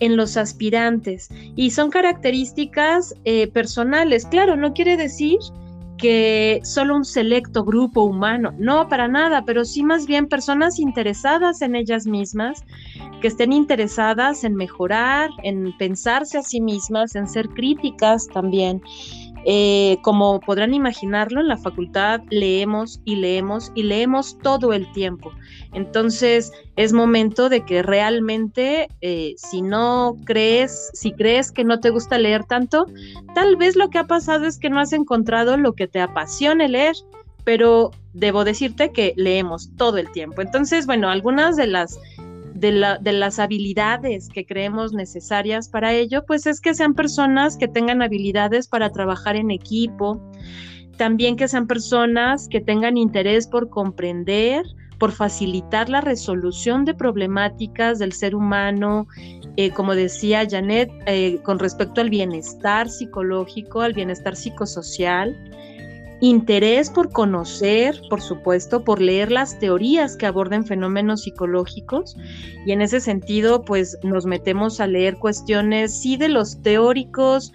en 0.00 0.16
los 0.16 0.36
aspirantes. 0.36 1.28
Y 1.54 1.70
son 1.70 1.90
características 1.90 3.14
eh, 3.24 3.46
personales, 3.46 4.26
claro, 4.26 4.56
no 4.56 4.74
quiere 4.74 4.96
decir 4.96 5.38
que 5.98 6.60
solo 6.62 6.94
un 6.96 7.04
selecto 7.04 7.64
grupo 7.64 8.02
humano, 8.02 8.52
no 8.58 8.88
para 8.88 9.08
nada, 9.08 9.44
pero 9.44 9.64
sí 9.64 9.82
más 9.82 10.06
bien 10.06 10.26
personas 10.26 10.78
interesadas 10.78 11.62
en 11.62 11.74
ellas 11.74 12.06
mismas, 12.06 12.64
que 13.20 13.28
estén 13.28 13.52
interesadas 13.52 14.44
en 14.44 14.54
mejorar, 14.54 15.30
en 15.42 15.76
pensarse 15.78 16.38
a 16.38 16.42
sí 16.42 16.60
mismas, 16.60 17.14
en 17.14 17.26
ser 17.26 17.48
críticas 17.48 18.26
también 18.28 18.82
eh, 19.48 19.98
como 20.02 20.40
podrán 20.40 20.74
imaginarlo, 20.74 21.40
en 21.40 21.46
la 21.46 21.56
facultad 21.56 22.20
leemos 22.30 23.00
y 23.04 23.14
leemos 23.14 23.70
y 23.76 23.84
leemos 23.84 24.36
todo 24.42 24.72
el 24.72 24.90
tiempo. 24.92 25.32
Entonces 25.72 26.52
es 26.74 26.92
momento 26.92 27.48
de 27.48 27.64
que 27.64 27.82
realmente, 27.84 28.88
eh, 29.02 29.34
si 29.36 29.62
no 29.62 30.16
crees, 30.24 30.90
si 30.94 31.12
crees 31.12 31.52
que 31.52 31.62
no 31.62 31.78
te 31.78 31.90
gusta 31.90 32.18
leer 32.18 32.44
tanto, 32.44 32.86
tal 33.36 33.54
vez 33.54 33.76
lo 33.76 33.88
que 33.88 33.98
ha 33.98 34.08
pasado 34.08 34.46
es 34.46 34.58
que 34.58 34.68
no 34.68 34.80
has 34.80 34.92
encontrado 34.92 35.56
lo 35.56 35.74
que 35.74 35.86
te 35.86 36.00
apasione 36.00 36.68
leer 36.68 36.96
pero 37.46 37.92
debo 38.12 38.42
decirte 38.42 38.90
que 38.90 39.14
leemos 39.16 39.70
todo 39.76 39.98
el 39.98 40.10
tiempo. 40.10 40.42
Entonces, 40.42 40.84
bueno, 40.84 41.08
algunas 41.08 41.54
de 41.54 41.68
las 41.68 41.96
de, 42.56 42.72
la, 42.72 42.98
de, 42.98 43.12
las 43.12 43.38
habilidades 43.38 44.28
que 44.28 44.46
creemos 44.46 44.92
necesarias 44.92 45.68
para 45.68 45.92
ello, 45.92 46.24
pues 46.26 46.46
es 46.46 46.60
que 46.60 46.74
sean 46.74 46.94
personas 46.94 47.56
que 47.56 47.68
tengan 47.68 48.02
habilidades 48.02 48.68
para 48.68 48.90
trabajar 48.90 49.36
en 49.36 49.50
equipo, 49.50 50.20
también 50.96 51.36
que 51.36 51.48
sean 51.48 51.66
personas 51.66 52.48
que 52.48 52.60
tengan 52.60 52.96
interés 52.96 53.46
por 53.46 53.68
comprender, 53.68 54.64
por 54.98 55.12
facilitar 55.12 55.88
la 55.88 56.00
resolución 56.00 56.84
de 56.84 56.94
problemáticas 56.94 57.98
del 57.98 58.12
ser 58.12 58.34
humano, 58.34 59.06
eh, 59.56 59.70
como 59.70 59.94
decía 59.94 60.46
Janet, 60.48 60.90
eh, 61.06 61.38
con 61.42 61.58
respecto 61.58 62.00
al 62.00 62.10
bienestar 62.10 62.88
psicológico, 62.88 63.82
al 63.82 63.92
bienestar 63.92 64.36
psicosocial, 64.36 65.36
interés 66.20 66.90
por 66.90 67.12
conocer, 67.12 68.00
por 68.08 68.20
supuesto, 68.20 68.84
por 68.84 69.00
leer 69.00 69.30
las 69.30 69.58
teorías 69.58 70.16
que 70.16 70.26
aborden 70.26 70.64
fenómenos 70.64 71.22
psicológicos. 71.22 72.16
Y 72.64 72.72
en 72.72 72.80
ese 72.80 73.00
sentido 73.00 73.62
pues 73.62 73.98
nos 74.02 74.26
metemos 74.26 74.80
a 74.80 74.86
leer 74.86 75.16
cuestiones 75.18 76.00
sí 76.00 76.16
de 76.16 76.28
los 76.28 76.62
teóricos 76.62 77.52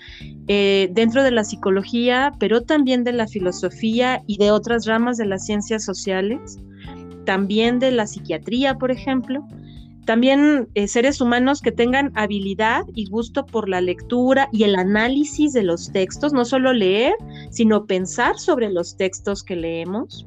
eh, 0.48 0.90
dentro 0.92 1.24
de 1.24 1.32
la 1.32 1.44
psicología, 1.44 2.34
pero 2.40 2.62
también 2.62 3.04
de 3.04 3.14
la 3.14 3.28
filosofía 3.28 4.22
y 4.28 4.38
de 4.38 4.52
otras 4.52 4.86
ramas 4.86 5.18
de 5.18 5.26
las 5.26 5.46
ciencias 5.46 5.84
sociales, 5.84 6.60
también 7.26 7.80
de 7.80 7.92
la 7.92 8.08
psiquiatría, 8.08 8.78
por 8.78 8.92
ejemplo. 8.92 9.46
También 10.06 10.68
eh, 10.74 10.88
seres 10.88 11.22
humanos 11.22 11.62
que 11.62 11.72
tengan 11.72 12.12
habilidad 12.16 12.84
y 12.96 13.06
gusto 13.06 13.46
por 13.46 13.70
la 13.70 13.82
lectura 13.82 14.50
y 14.52 14.64
el 14.64 14.76
análisis 14.76 15.54
de 15.54 15.64
los 15.64 15.92
textos, 15.92 16.34
no 16.34 16.44
solo 16.44 16.74
leer, 16.74 17.14
sino 17.52 17.86
pensar 17.86 18.40
sobre 18.40 18.72
los 18.72 18.98
textos 18.98 19.44
que 19.44 19.56
leemos. 19.56 20.26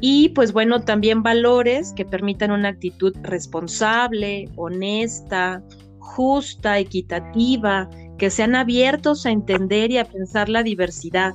Y 0.00 0.30
pues 0.30 0.52
bueno, 0.52 0.82
también 0.82 1.22
valores 1.22 1.92
que 1.94 2.04
permitan 2.04 2.50
una 2.50 2.68
actitud 2.68 3.14
responsable, 3.22 4.50
honesta, 4.56 5.62
justa, 5.98 6.78
equitativa, 6.78 7.88
que 8.18 8.28
sean 8.28 8.56
abiertos 8.56 9.24
a 9.24 9.30
entender 9.30 9.92
y 9.92 9.98
a 9.98 10.04
pensar 10.04 10.48
la 10.48 10.64
diversidad. 10.64 11.34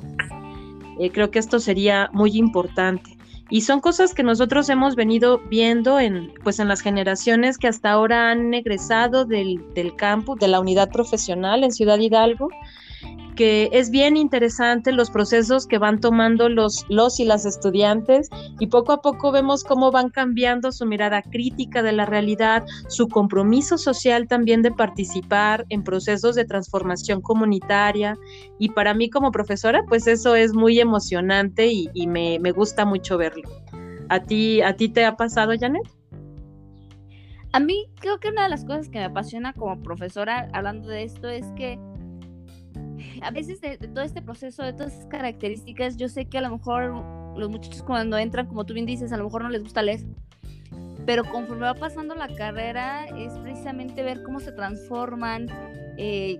Eh, 0.99 1.11
creo 1.11 1.31
que 1.31 1.39
esto 1.39 1.59
sería 1.59 2.09
muy 2.11 2.37
importante. 2.37 3.17
Y 3.49 3.61
son 3.61 3.79
cosas 3.79 4.13
que 4.13 4.23
nosotros 4.23 4.67
hemos 4.67 4.97
venido 4.97 5.39
viendo 5.49 5.99
en, 5.99 6.33
pues 6.43 6.59
en 6.59 6.67
las 6.67 6.81
generaciones 6.81 7.57
que 7.57 7.69
hasta 7.69 7.91
ahora 7.91 8.31
han 8.31 8.53
egresado 8.53 9.23
del, 9.23 9.63
del 9.73 9.95
campus, 9.95 10.37
de 10.39 10.49
la 10.49 10.59
unidad 10.59 10.91
profesional 10.91 11.63
en 11.63 11.71
Ciudad 11.71 11.97
Hidalgo, 11.97 12.49
que 13.37 13.69
es 13.71 13.91
bien 13.91 14.17
interesante 14.17 14.91
los 14.91 15.11
procesos 15.11 15.67
que 15.67 15.77
van 15.77 16.01
tomando 16.01 16.49
los, 16.49 16.85
los 16.89 17.19
y 17.19 17.23
las 17.23 17.45
estudiantes 17.45 18.29
y 18.59 18.67
poco 18.67 18.91
a 18.91 19.01
poco 19.01 19.31
vemos 19.31 19.63
cómo 19.63 19.91
van 19.91 20.09
cambiando 20.09 20.71
su 20.71 20.85
mirada 20.85 21.21
crítica 21.21 21.83
de 21.83 21.91
la 21.91 22.05
realidad, 22.05 22.65
su 22.89 23.07
compromiso 23.07 23.77
social 23.77 24.27
también 24.27 24.63
de 24.63 24.71
participar 24.71 25.65
en 25.69 25.83
procesos 25.83 26.35
de 26.35 26.45
transformación 26.45 27.21
comunitaria 27.21 28.17
y 28.57 28.69
para 28.69 28.95
mí 28.95 29.09
como 29.09 29.31
profesora 29.31 29.83
pues 29.87 30.07
eso 30.07 30.35
es 30.35 30.53
muy 30.53 30.79
emocionante 30.79 31.67
y, 31.67 32.07
me, 32.07 32.39
me, 32.39 32.51
gusta 32.51 32.85
mucho 32.85 33.19
verlo. 33.19 33.47
¿A 34.09 34.19
ti, 34.19 34.61
¿A 34.61 34.75
ti 34.75 34.89
te 34.89 35.05
ha 35.05 35.15
pasado, 35.15 35.53
Janet? 35.59 35.83
A 37.51 37.59
mí 37.59 37.85
creo 37.99 38.19
que 38.19 38.29
una 38.29 38.43
de 38.43 38.49
las 38.49 38.65
cosas 38.65 38.89
que 38.89 38.97
me 38.97 39.05
apasiona 39.05 39.53
como 39.53 39.81
profesora 39.83 40.49
hablando 40.53 40.87
de 40.87 41.03
esto 41.03 41.29
es 41.29 41.45
que 41.55 41.79
a 43.21 43.31
veces 43.31 43.61
de, 43.61 43.77
todo 43.77 44.03
este 44.03 44.21
proceso, 44.21 44.63
de 44.63 44.73
todas 44.73 44.93
esas 44.93 45.05
características, 45.07 45.97
yo 45.97 46.09
sé 46.09 46.25
que 46.25 46.37
a 46.37 46.41
lo 46.41 46.51
mejor 46.51 46.93
los 47.37 47.49
muchachos 47.49 47.83
cuando 47.83 48.17
entran, 48.17 48.47
como 48.47 48.65
tú 48.65 48.73
bien 48.73 48.85
dices, 48.85 49.11
a 49.11 49.17
lo 49.17 49.25
mejor 49.25 49.43
no 49.43 49.49
les 49.49 49.63
gusta 49.63 49.81
leer. 49.81 50.01
Pero 51.05 51.23
conforme 51.23 51.65
va 51.65 51.73
pasando 51.73 52.15
la 52.15 52.27
carrera, 52.27 53.05
es 53.05 53.37
precisamente 53.39 54.03
ver 54.03 54.23
cómo 54.23 54.39
se 54.39 54.51
transforman. 54.51 55.47
Eh, 55.97 56.37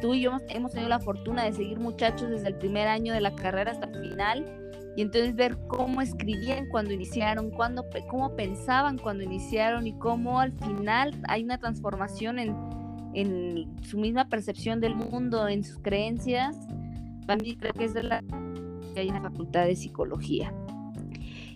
tú 0.00 0.14
y 0.14 0.22
yo 0.22 0.32
hemos, 0.48 0.72
tenido 0.72 0.88
la 0.88 1.00
fortuna 1.00 1.44
de 1.44 1.52
seguir 1.52 1.80
muchachos 1.80 2.30
desde 2.30 2.48
el 2.48 2.54
primer 2.56 2.88
año 2.88 3.12
de 3.12 3.20
la 3.20 3.34
carrera 3.34 3.72
hasta 3.72 3.86
el 3.86 4.00
final. 4.00 4.58
Y 4.94 5.02
entonces 5.02 5.34
ver 5.34 5.56
cómo 5.68 6.02
escribían 6.02 6.68
cuando 6.68 6.92
iniciaron, 6.92 7.50
cuándo, 7.50 7.86
cómo 8.10 8.36
pensaban 8.36 8.98
cuando 8.98 9.24
iniciaron 9.24 9.86
y 9.86 9.94
cómo 9.94 10.38
al 10.38 10.52
final 10.52 11.18
hay 11.28 11.42
una 11.42 11.58
transformación 11.58 12.38
en, 12.38 12.54
en 13.14 13.68
su 13.82 13.98
misma 13.98 14.28
percepción 14.28 14.80
del 14.80 14.94
mundo, 14.94 15.48
en 15.48 15.64
sus 15.64 15.78
creencias, 15.78 16.56
para 17.26 17.42
mí 17.42 17.56
creo 17.56 17.72
que 17.72 17.84
es 17.84 17.94
de 17.94 18.02
la 18.02 18.22
que 18.94 19.00
hay 19.00 19.08
en 19.08 19.14
la 19.14 19.22
Facultad 19.22 19.66
de 19.66 19.76
Psicología. 19.76 20.52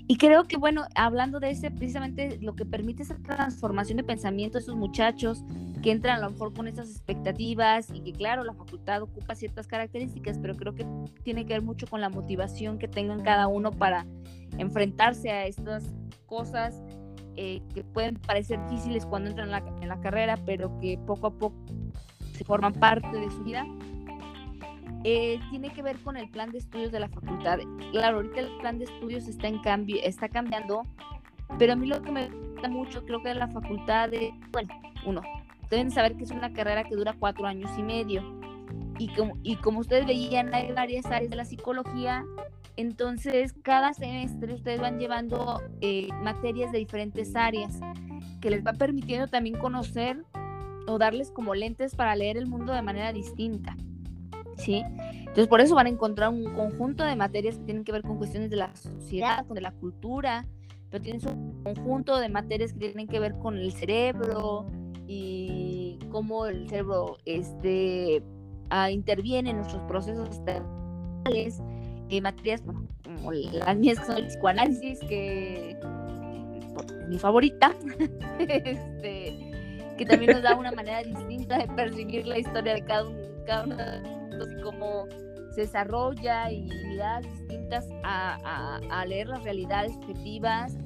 Y 0.08 0.18
creo 0.18 0.44
que, 0.44 0.56
bueno, 0.56 0.86
hablando 0.94 1.40
de 1.40 1.50
ese, 1.50 1.70
precisamente 1.72 2.38
lo 2.40 2.54
que 2.54 2.64
permite 2.64 3.02
esa 3.02 3.16
transformación 3.16 3.96
de 3.96 4.04
pensamiento 4.04 4.56
de 4.56 4.62
esos 4.62 4.76
muchachos 4.76 5.42
que 5.82 5.90
entran 5.90 6.18
a 6.18 6.20
lo 6.22 6.30
mejor 6.30 6.54
con 6.54 6.68
esas 6.68 6.90
expectativas 6.90 7.90
y 7.92 8.00
que, 8.02 8.12
claro, 8.12 8.44
la 8.44 8.52
facultad 8.52 9.02
ocupa 9.02 9.34
ciertas 9.34 9.66
características, 9.66 10.38
pero 10.38 10.54
creo 10.54 10.76
que 10.76 10.86
tiene 11.24 11.44
que 11.44 11.54
ver 11.54 11.62
mucho 11.62 11.88
con 11.88 12.00
la 12.00 12.08
motivación 12.08 12.78
que 12.78 12.86
tengan 12.86 13.24
cada 13.24 13.48
uno 13.48 13.72
para 13.72 14.06
enfrentarse 14.58 15.30
a 15.30 15.46
estas 15.46 15.82
cosas 16.26 16.80
eh, 17.36 17.62
que 17.74 17.84
pueden 17.84 18.16
parecer 18.16 18.58
difíciles 18.68 19.06
cuando 19.06 19.30
entran 19.30 19.52
en 19.80 19.88
la, 19.88 20.00
carrera, 20.00 20.36
pero 20.44 20.78
que 20.80 20.98
poco 21.06 21.28
a 21.28 21.30
poco 21.30 21.56
se 22.32 22.44
forman 22.44 22.72
parte 22.72 23.16
de 23.16 23.30
su 23.30 23.44
vida, 23.44 23.66
eh, 25.04 25.38
tiene 25.50 25.70
que 25.70 25.82
ver 25.82 25.98
con 25.98 26.16
el 26.16 26.28
plan 26.30 26.50
de 26.50 26.58
estudios 26.58 26.92
de 26.92 27.00
la 27.00 27.08
facultad. 27.08 27.58
Claro, 27.92 28.16
ahorita 28.16 28.40
el 28.40 28.58
plan 28.58 28.78
de 28.78 28.84
estudios 28.84 29.28
está 29.28 29.48
en 29.48 29.60
cambio, 29.60 29.96
está 30.02 30.28
cambiando, 30.28 30.82
pero 31.58 31.74
a 31.74 31.76
mí 31.76 31.86
lo 31.86 32.02
que 32.02 32.10
me 32.10 32.28
gusta 32.28 32.68
mucho, 32.68 33.04
creo 33.04 33.22
que 33.22 33.28
de 33.28 33.34
la 33.36 33.48
facultad 33.48 34.10
de, 34.10 34.32
bueno, 34.52 34.68
uno, 35.04 35.22
deben 35.70 35.90
saber 35.90 36.16
que 36.16 36.24
es 36.24 36.30
una 36.30 36.52
carrera 36.52 36.84
que 36.84 36.94
dura 36.94 37.14
cuatro 37.18 37.46
años 37.46 37.70
y 37.78 37.82
medio. 37.82 38.22
Y 38.98 39.08
como, 39.08 39.34
y 39.42 39.56
como 39.56 39.80
ustedes 39.80 40.06
veían, 40.06 40.54
hay 40.54 40.72
varias 40.72 41.06
áreas 41.06 41.30
de 41.30 41.36
la 41.36 41.44
psicología 41.44 42.24
entonces, 42.76 43.54
cada 43.62 43.94
semestre 43.94 44.52
ustedes 44.54 44.80
van 44.80 44.98
llevando 44.98 45.62
eh, 45.80 46.08
materias 46.22 46.72
de 46.72 46.78
diferentes 46.78 47.34
áreas 47.34 47.80
que 48.40 48.50
les 48.50 48.64
va 48.64 48.74
permitiendo 48.74 49.28
también 49.28 49.56
conocer 49.56 50.22
o 50.86 50.98
darles 50.98 51.30
como 51.30 51.54
lentes 51.54 51.96
para 51.96 52.14
leer 52.14 52.36
el 52.36 52.46
mundo 52.46 52.74
de 52.74 52.82
manera 52.82 53.12
distinta. 53.12 53.76
¿Sí? 54.58 54.82
Entonces, 55.18 55.48
por 55.48 55.60
eso 55.60 55.74
van 55.74 55.86
a 55.86 55.90
encontrar 55.90 56.30
un 56.30 56.44
conjunto 56.54 57.04
de 57.04 57.16
materias 57.16 57.56
que 57.56 57.64
tienen 57.64 57.84
que 57.84 57.92
ver 57.92 58.02
con 58.02 58.16
cuestiones 58.18 58.50
de 58.50 58.56
la 58.56 58.74
sociedad, 58.76 59.46
con 59.46 59.54
de 59.54 59.60
la 59.60 59.72
cultura, 59.72 60.46
pero 60.90 61.02
tienen 61.02 61.20
un 61.28 61.62
conjunto 61.62 62.18
de 62.18 62.28
materias 62.28 62.72
que 62.72 62.78
tienen 62.78 63.06
que 63.06 63.20
ver 63.20 63.38
con 63.38 63.56
el 63.56 63.72
cerebro 63.72 64.66
y 65.06 65.98
cómo 66.10 66.46
el 66.46 66.68
cerebro 66.68 67.18
este, 67.24 68.22
ah, 68.70 68.90
interviene 68.90 69.50
en 69.50 69.56
nuestros 69.56 69.82
procesos 69.82 70.28
cerebrales 70.36 71.60
eh, 72.08 72.20
materias, 72.20 72.62
como 72.62 73.32
las 73.32 73.76
mías 73.76 73.98
que 74.00 74.06
son 74.06 74.16
el 74.18 74.26
psicoanálisis, 74.26 75.00
que 75.00 75.70
es 75.70 77.08
mi 77.08 77.18
favorita, 77.18 77.74
este, 78.38 79.50
que 79.96 80.06
también 80.06 80.32
nos 80.32 80.42
da 80.42 80.56
una 80.56 80.72
manera 80.76 81.02
distinta 81.02 81.58
de 81.58 81.68
percibir 81.68 82.26
la 82.26 82.38
historia 82.38 82.74
de 82.74 82.84
cada, 82.84 83.06
uno, 83.06 83.18
cada 83.46 83.64
uno 83.64 83.76
de 83.76 84.00
nosotros 84.30 84.54
y 84.58 84.62
cómo 84.62 85.06
se 85.54 85.62
desarrolla 85.62 86.52
y 86.52 86.68
miradas 86.88 87.24
distintas 87.24 87.88
a, 88.04 88.38
a, 88.44 89.00
a 89.00 89.06
leer 89.06 89.28
las 89.28 89.42
realidades 89.42 89.96
objetivas, 89.96 90.76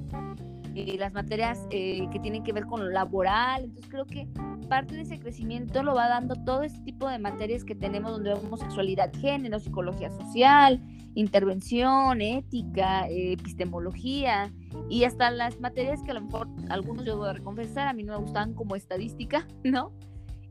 eh, 0.77 0.97
las 0.99 1.13
materias 1.13 1.67
eh, 1.71 2.07
que 2.13 2.21
tienen 2.21 2.45
que 2.45 2.53
ver 2.53 2.67
con 2.67 2.81
lo 2.81 2.91
laboral. 2.91 3.65
Entonces 3.65 3.91
creo 3.91 4.05
que 4.05 4.29
parte 4.71 4.95
de 4.95 5.03
ese 5.03 5.19
crecimiento 5.19 5.83
lo 5.83 5.97
va 5.97 6.09
dando 6.09 6.37
todo 6.37 6.63
este 6.63 6.81
tipo 6.83 7.09
de 7.09 7.19
materias 7.19 7.65
que 7.65 7.75
tenemos 7.75 8.13
donde 8.13 8.33
vemos 8.33 8.61
sexualidad, 8.61 9.13
género, 9.21 9.59
psicología 9.59 10.11
social, 10.11 10.81
intervención, 11.17 12.23
ética, 12.23 13.09
epistemología 13.09 14.53
y 14.89 15.03
hasta 15.03 15.33
las 15.33 15.59
materias 15.61 16.01
que 16.05 16.13
a 16.13 16.15
lo 16.15 16.21
mejor 16.23 16.47
algunos 16.69 17.05
yo 17.05 17.23
a 17.25 17.37
confesar, 17.41 17.89
a 17.89 17.93
mí 17.93 18.05
no 18.05 18.13
me 18.13 18.21
gustaban 18.21 18.55
como 18.55 18.77
estadística, 18.77 19.45
¿no? 19.65 19.93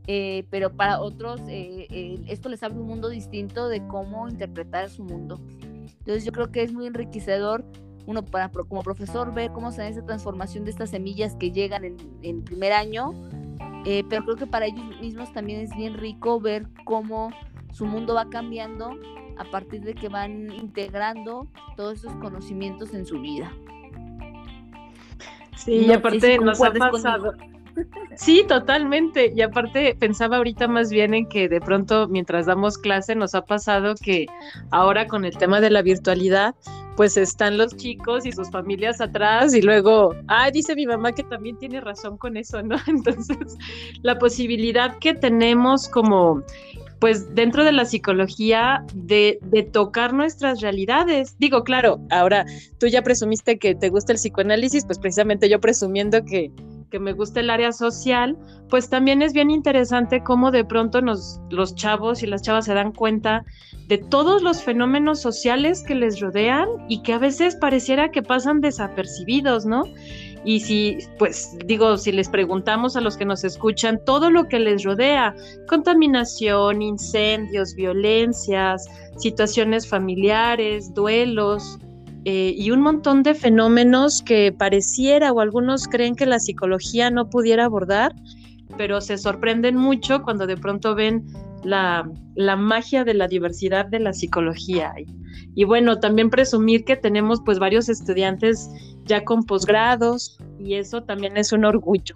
Eh, 0.06 0.46
pero 0.50 0.76
para 0.76 1.00
otros 1.00 1.40
eh, 1.48 1.88
eh, 1.90 2.20
esto 2.28 2.50
les 2.50 2.62
abre 2.62 2.78
un 2.78 2.88
mundo 2.88 3.08
distinto 3.08 3.70
de 3.70 3.88
cómo 3.88 4.28
interpretar 4.28 4.90
su 4.90 5.06
mundo. 5.06 5.40
Entonces 6.00 6.26
yo 6.26 6.34
creo 6.34 6.52
que 6.52 6.62
es 6.64 6.74
muy 6.74 6.88
enriquecedor 6.88 7.64
uno 8.06 8.26
para 8.26 8.50
como 8.50 8.82
profesor 8.82 9.34
ver 9.34 9.52
cómo 9.52 9.72
se 9.72 9.82
da 9.82 9.88
esa 9.88 10.04
transformación 10.04 10.66
de 10.66 10.72
estas 10.72 10.90
semillas 10.90 11.36
que 11.36 11.52
llegan 11.52 11.86
en, 11.86 11.98
en 12.24 12.44
primer 12.44 12.74
año, 12.74 13.14
pero 14.10 14.24
creo 14.24 14.36
que 14.36 14.48
para 14.48 14.66
ellos 14.66 14.86
mismos 15.02 15.32
también 15.34 15.62
es 15.62 15.76
bien 15.76 15.96
rico 15.96 16.40
ver 16.40 16.68
cómo 16.86 17.32
su 17.72 17.86
mundo 17.86 18.14
va 18.16 18.30
cambiando 18.30 19.00
a 19.38 19.46
partir 19.46 19.82
de 19.82 19.96
que 19.96 20.10
van 20.10 20.52
integrando 20.52 21.48
todos 21.76 22.00
esos 22.00 22.14
conocimientos 22.16 22.94
en 22.94 23.06
su 23.06 23.22
vida. 23.22 23.52
Sí, 25.56 25.86
y 25.88 25.92
aparte 25.92 26.38
nos 26.40 26.62
ha 26.62 26.72
pasado. 26.72 27.34
Sí, 28.16 28.44
totalmente. 28.48 29.32
Y 29.34 29.42
aparte 29.42 29.96
pensaba 29.98 30.38
ahorita 30.38 30.68
más 30.68 30.90
bien 30.90 31.14
en 31.14 31.28
que 31.28 31.48
de 31.48 31.62
pronto 31.62 32.08
mientras 32.10 32.46
damos 32.46 32.78
clase 32.78 33.16
nos 33.16 33.36
ha 33.36 33.46
pasado 33.46 33.96
que 33.96 34.26
ahora 34.72 35.08
con 35.08 35.24
el 35.24 35.38
tema 35.38 35.62
de 35.62 35.70
la 35.70 35.82
virtualidad, 35.82 36.56
pues 37.00 37.16
están 37.16 37.58
los 37.58 37.78
chicos 37.78 38.26
y 38.26 38.34
sus 38.34 38.52
familias 38.52 39.00
atrás 39.00 39.56
y 39.56 39.62
luego, 39.62 40.14
ah, 40.28 40.52
dice 40.52 40.76
mi 40.76 40.86
mamá 40.86 41.14
que 41.14 41.24
también 41.24 41.58
tiene 41.58 41.80
razón 41.80 42.18
con 42.18 42.36
eso, 42.36 42.62
¿no? 42.62 42.76
Entonces, 42.88 43.58
la 44.02 44.20
posibilidad 44.20 44.98
que 44.98 45.14
tenemos 45.14 45.88
como 45.88 46.44
pues 47.00 47.34
dentro 47.34 47.64
de 47.64 47.72
la 47.72 47.86
psicología, 47.86 48.84
de, 48.94 49.40
de, 49.44 49.64
tocar 49.64 50.14
nuestras 50.14 50.60
realidades. 50.60 51.38
Digo, 51.40 51.64
claro, 51.64 52.02
ahora 52.12 52.46
tú 52.78 52.88
ya 52.88 53.02
presumiste 53.02 53.58
que 53.58 53.76
te 53.76 53.88
gusta 53.88 54.12
el 54.12 54.18
psicoanálisis, 54.18 54.86
pues 54.86 55.00
precisamente 55.00 55.48
yo 55.48 55.62
presumiendo 55.62 56.26
que, 56.26 56.52
que 56.92 57.00
me 57.00 57.14
gusta 57.14 57.40
el 57.40 57.50
área 57.50 57.72
social, 57.72 58.38
pues 58.70 58.90
también 58.90 59.22
es 59.22 59.32
bien 59.32 59.52
interesante 59.52 60.22
cómo 60.22 60.52
de 60.52 60.66
pronto 60.66 61.02
nos, 61.02 61.40
los 61.50 61.76
chavos 61.76 62.24
y 62.24 62.28
las 62.28 62.42
chavas 62.42 62.66
se 62.66 62.74
dan 62.74 62.92
cuenta 62.92 63.46
de 63.90 63.98
todos 63.98 64.44
los 64.44 64.62
fenómenos 64.62 65.20
sociales 65.20 65.84
que 65.84 65.96
les 65.96 66.20
rodean 66.20 66.68
y 66.88 67.02
que 67.02 67.14
a 67.14 67.18
veces 67.18 67.56
pareciera 67.56 68.12
que 68.12 68.22
pasan 68.22 68.62
desapercibidos, 68.62 69.66
¿no? 69.66 69.84
Y 70.46 70.60
si, 70.60 71.00
pues 71.18 71.58
digo, 71.66 71.98
si 71.98 72.12
les 72.12 72.30
preguntamos 72.30 72.96
a 72.96 73.02
los 73.02 73.18
que 73.18 73.26
nos 73.26 73.44
escuchan 73.44 74.00
todo 74.06 74.30
lo 74.30 74.48
que 74.48 74.60
les 74.60 74.84
rodea, 74.84 75.36
contaminación, 75.68 76.84
incendios, 76.84 77.74
violencias, 77.74 78.86
situaciones 79.18 79.88
familiares, 79.88 80.94
duelos, 80.94 81.80
eh, 82.26 82.54
y 82.56 82.70
un 82.70 82.82
montón 82.82 83.24
de 83.24 83.34
fenómenos 83.34 84.22
que 84.22 84.54
pareciera 84.56 85.32
o 85.32 85.40
algunos 85.40 85.88
creen 85.88 86.16
que 86.16 86.28
la 86.28 86.40
psicología 86.40 87.10
no 87.10 87.28
pudiera 87.32 87.66
abordar, 87.66 88.14
pero 88.78 89.02
se 89.02 89.18
sorprenden 89.18 89.76
mucho 89.78 90.22
cuando 90.22 90.46
de 90.46 90.58
pronto 90.58 90.94
ven 90.94 91.26
la, 91.64 92.10
magia 92.58 93.04
de 93.04 93.14
la 93.14 93.28
diversidad 93.28 93.86
de 93.86 94.00
la 94.00 94.14
psicología. 94.14 94.94
Y, 94.98 95.08
y, 95.56 95.64
bueno, 95.64 96.00
también 96.00 96.30
presumir 96.30 96.86
que 96.86 96.96
tenemos 96.96 97.42
pues 97.46 97.60
varios 97.60 97.90
estudiantes 97.90 98.70
ya 99.06 99.24
con 99.24 99.44
posgrados 99.44 100.38
y 100.60 100.76
eso 100.76 101.04
también 101.04 101.38
es 101.38 101.52
un 101.52 101.66
orgullo. 101.66 102.16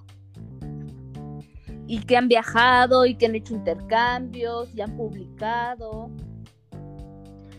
Y 1.87 1.99
que 1.99 2.17
han 2.17 2.27
viajado 2.27 3.05
y 3.05 3.15
que 3.15 3.25
han 3.25 3.35
hecho 3.35 3.53
intercambios 3.53 4.73
y 4.73 4.81
han 4.81 4.95
publicado 4.95 6.09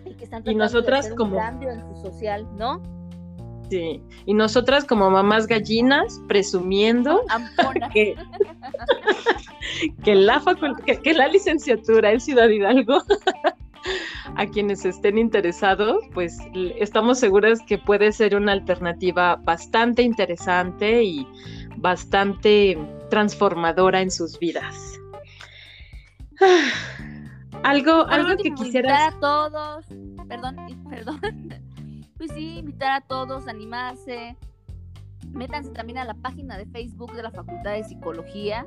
y 0.06 0.14
que 0.14 0.24
están 0.24 0.42
y 0.46 0.54
nosotras 0.54 1.10
como 1.16 1.36
un 1.36 1.42
cambio 1.42 1.70
en 1.70 1.80
su 1.80 1.96
social, 2.02 2.46
¿no? 2.56 2.82
Sí, 3.70 4.00
y 4.26 4.34
nosotras 4.34 4.84
como 4.84 5.10
mamás 5.10 5.46
gallinas 5.46 6.20
presumiendo 6.28 7.22
que, 7.92 8.14
que, 10.04 10.14
la 10.14 10.42
que, 11.02 11.14
la 11.14 11.28
licenciatura 11.28 12.12
en 12.12 12.20
Ciudad 12.20 12.48
Hidalgo 12.48 13.02
a 14.36 14.46
quienes 14.46 14.84
estén 14.84 15.18
interesados, 15.18 16.02
pues 16.12 16.38
estamos 16.78 17.18
seguras 17.18 17.60
que 17.66 17.78
puede 17.78 18.12
ser 18.12 18.36
una 18.36 18.52
alternativa 18.52 19.36
bastante 19.36 20.02
interesante 20.02 21.02
y 21.02 21.26
bastante 21.76 22.78
transformadora 23.10 24.00
en 24.00 24.10
sus 24.10 24.38
vidas. 24.38 24.76
Algo, 27.62 28.06
algo 28.08 28.36
que 28.36 28.50
quisiera 28.50 29.06
Invitar 29.06 29.14
a 29.14 29.20
todos, 29.20 29.86
perdón, 30.28 30.56
perdón. 30.90 31.63
Pues 32.26 32.38
sí, 32.38 32.56
invitar 32.56 32.90
a 32.90 33.00
todos, 33.02 33.48
animarse. 33.48 34.34
Métanse 35.32 35.72
también 35.72 35.98
a 35.98 36.06
la 36.06 36.14
página 36.14 36.56
de 36.56 36.64
Facebook 36.64 37.12
de 37.12 37.22
la 37.22 37.30
Facultad 37.30 37.72
de 37.72 37.84
Psicología. 37.84 38.64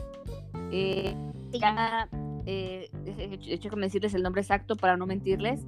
Eh, 0.72 1.16
se 1.52 1.58
llama, 1.58 2.08
eh, 2.46 2.88
déjenme 3.04 3.88
decirles 3.88 4.14
el 4.14 4.22
nombre 4.22 4.42
exacto 4.42 4.76
para 4.76 4.96
no 4.96 5.08
mentirles. 5.08 5.66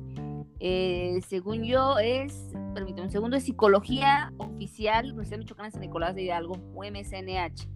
Eh, 0.60 1.20
según 1.28 1.64
yo 1.64 1.98
es, 1.98 2.52
permítanme 2.76 3.06
un 3.06 3.12
segundo, 3.12 3.38
es 3.38 3.44
Psicología 3.46 4.34
Oficial 4.38 5.06
Universidad 5.06 5.38
de 5.38 5.44
Michoacán 5.46 5.72
San 5.72 5.82
Nicolás 5.82 6.14
de 6.14 6.22
Hidalgo, 6.22 6.58
UMSNH. 6.76 7.68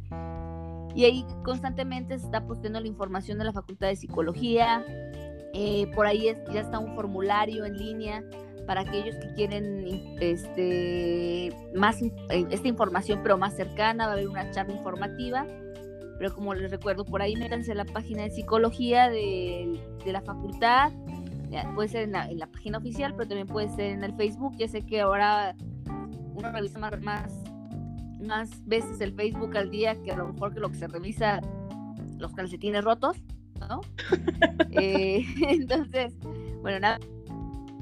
Y 0.94 1.06
ahí 1.06 1.26
constantemente 1.44 2.20
se 2.20 2.26
está 2.26 2.46
posteando 2.46 2.80
la 2.80 2.88
información 2.88 3.40
de 3.40 3.46
la 3.46 3.52
Facultad 3.52 3.88
de 3.88 3.96
Psicología, 3.96 4.86
eh, 5.56 5.88
por 5.96 6.06
ahí 6.06 6.36
ya 6.52 6.62
está 6.62 6.78
un 6.78 6.94
formulario 6.94 7.66
en 7.66 7.78
línea 7.78 8.24
para 8.66 8.82
aquellos 8.82 9.16
que 9.16 9.34
quieren 9.34 10.18
este, 10.20 11.52
más 11.76 12.02
eh, 12.02 12.46
esta 12.50 12.68
información, 12.68 13.20
pero 13.24 13.38
más 13.38 13.56
cercana. 13.56 14.06
Va 14.06 14.12
a 14.12 14.14
haber 14.14 14.28
una 14.28 14.50
charla 14.52 14.74
informativa. 14.74 15.46
Pero 16.18 16.34
como 16.34 16.54
les 16.54 16.72
recuerdo, 16.72 17.06
por 17.06 17.22
ahí 17.22 17.36
métanse 17.36 17.72
a 17.72 17.76
la 17.76 17.86
página 17.86 18.24
de 18.24 18.30
psicología 18.30 19.10
de, 19.10 19.80
la 20.06 20.22
facultad. 20.22 20.92
puede 21.76 21.90
ser 21.90 22.04
en 22.04 22.12
la, 22.12 22.48
página 22.48 22.78
oficial, 22.78 23.14
pero 23.16 23.28
también 23.28 23.48
puede 23.48 23.70
ser 23.70 23.92
en 23.92 24.04
el 24.04 24.14
Facebook. 24.16 24.56
Ya 24.58 24.68
sé 24.68 24.86
que 24.86 25.02
ahora 25.02 25.56
uno 26.36 26.52
revisa 26.52 26.80
más, 26.80 27.02
más, 27.02 27.44
más 28.22 28.66
veces 28.66 29.02
el 29.02 29.14
Facebook 29.14 29.58
al 29.58 29.70
día 29.70 30.02
que 30.02 30.12
a 30.12 30.18
lo 30.18 30.32
mejor 30.32 30.54
que 30.54 30.60
lo 30.60 30.70
que 30.70 30.78
se 30.78 30.88
revisa 30.88 31.42
los 32.20 32.34
calcetines 32.34 32.84
rotos. 32.84 33.18
Eh, 34.72 35.24
entonces, 35.50 36.14
bueno, 36.62 36.80
nada, 36.80 37.00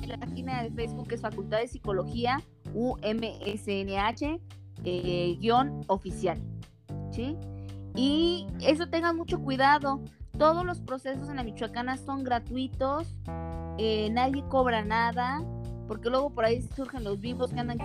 la 0.07 0.17
página 0.17 0.63
de 0.63 0.71
Facebook 0.71 1.07
es 1.11 1.21
Facultad 1.21 1.59
de 1.59 1.67
Psicología 1.67 2.41
UMSNH 2.73 4.39
eh, 4.83 5.37
guion 5.39 5.81
oficial, 5.87 6.41
¿sí? 7.11 7.37
Y 7.95 8.47
eso 8.61 8.87
tengan 8.87 9.15
mucho 9.15 9.39
cuidado. 9.39 10.01
Todos 10.37 10.65
los 10.65 10.79
procesos 10.79 11.29
en 11.29 11.35
la 11.35 11.43
Michoacana 11.43 11.97
son 11.97 12.23
gratuitos, 12.23 13.15
eh, 13.77 14.09
nadie 14.11 14.43
cobra 14.49 14.83
nada, 14.83 15.43
porque 15.87 16.09
luego 16.09 16.29
por 16.29 16.45
ahí 16.45 16.61
surgen 16.75 17.03
los 17.03 17.19
vivos 17.19 17.53
que 17.53 17.59
andan 17.59 17.77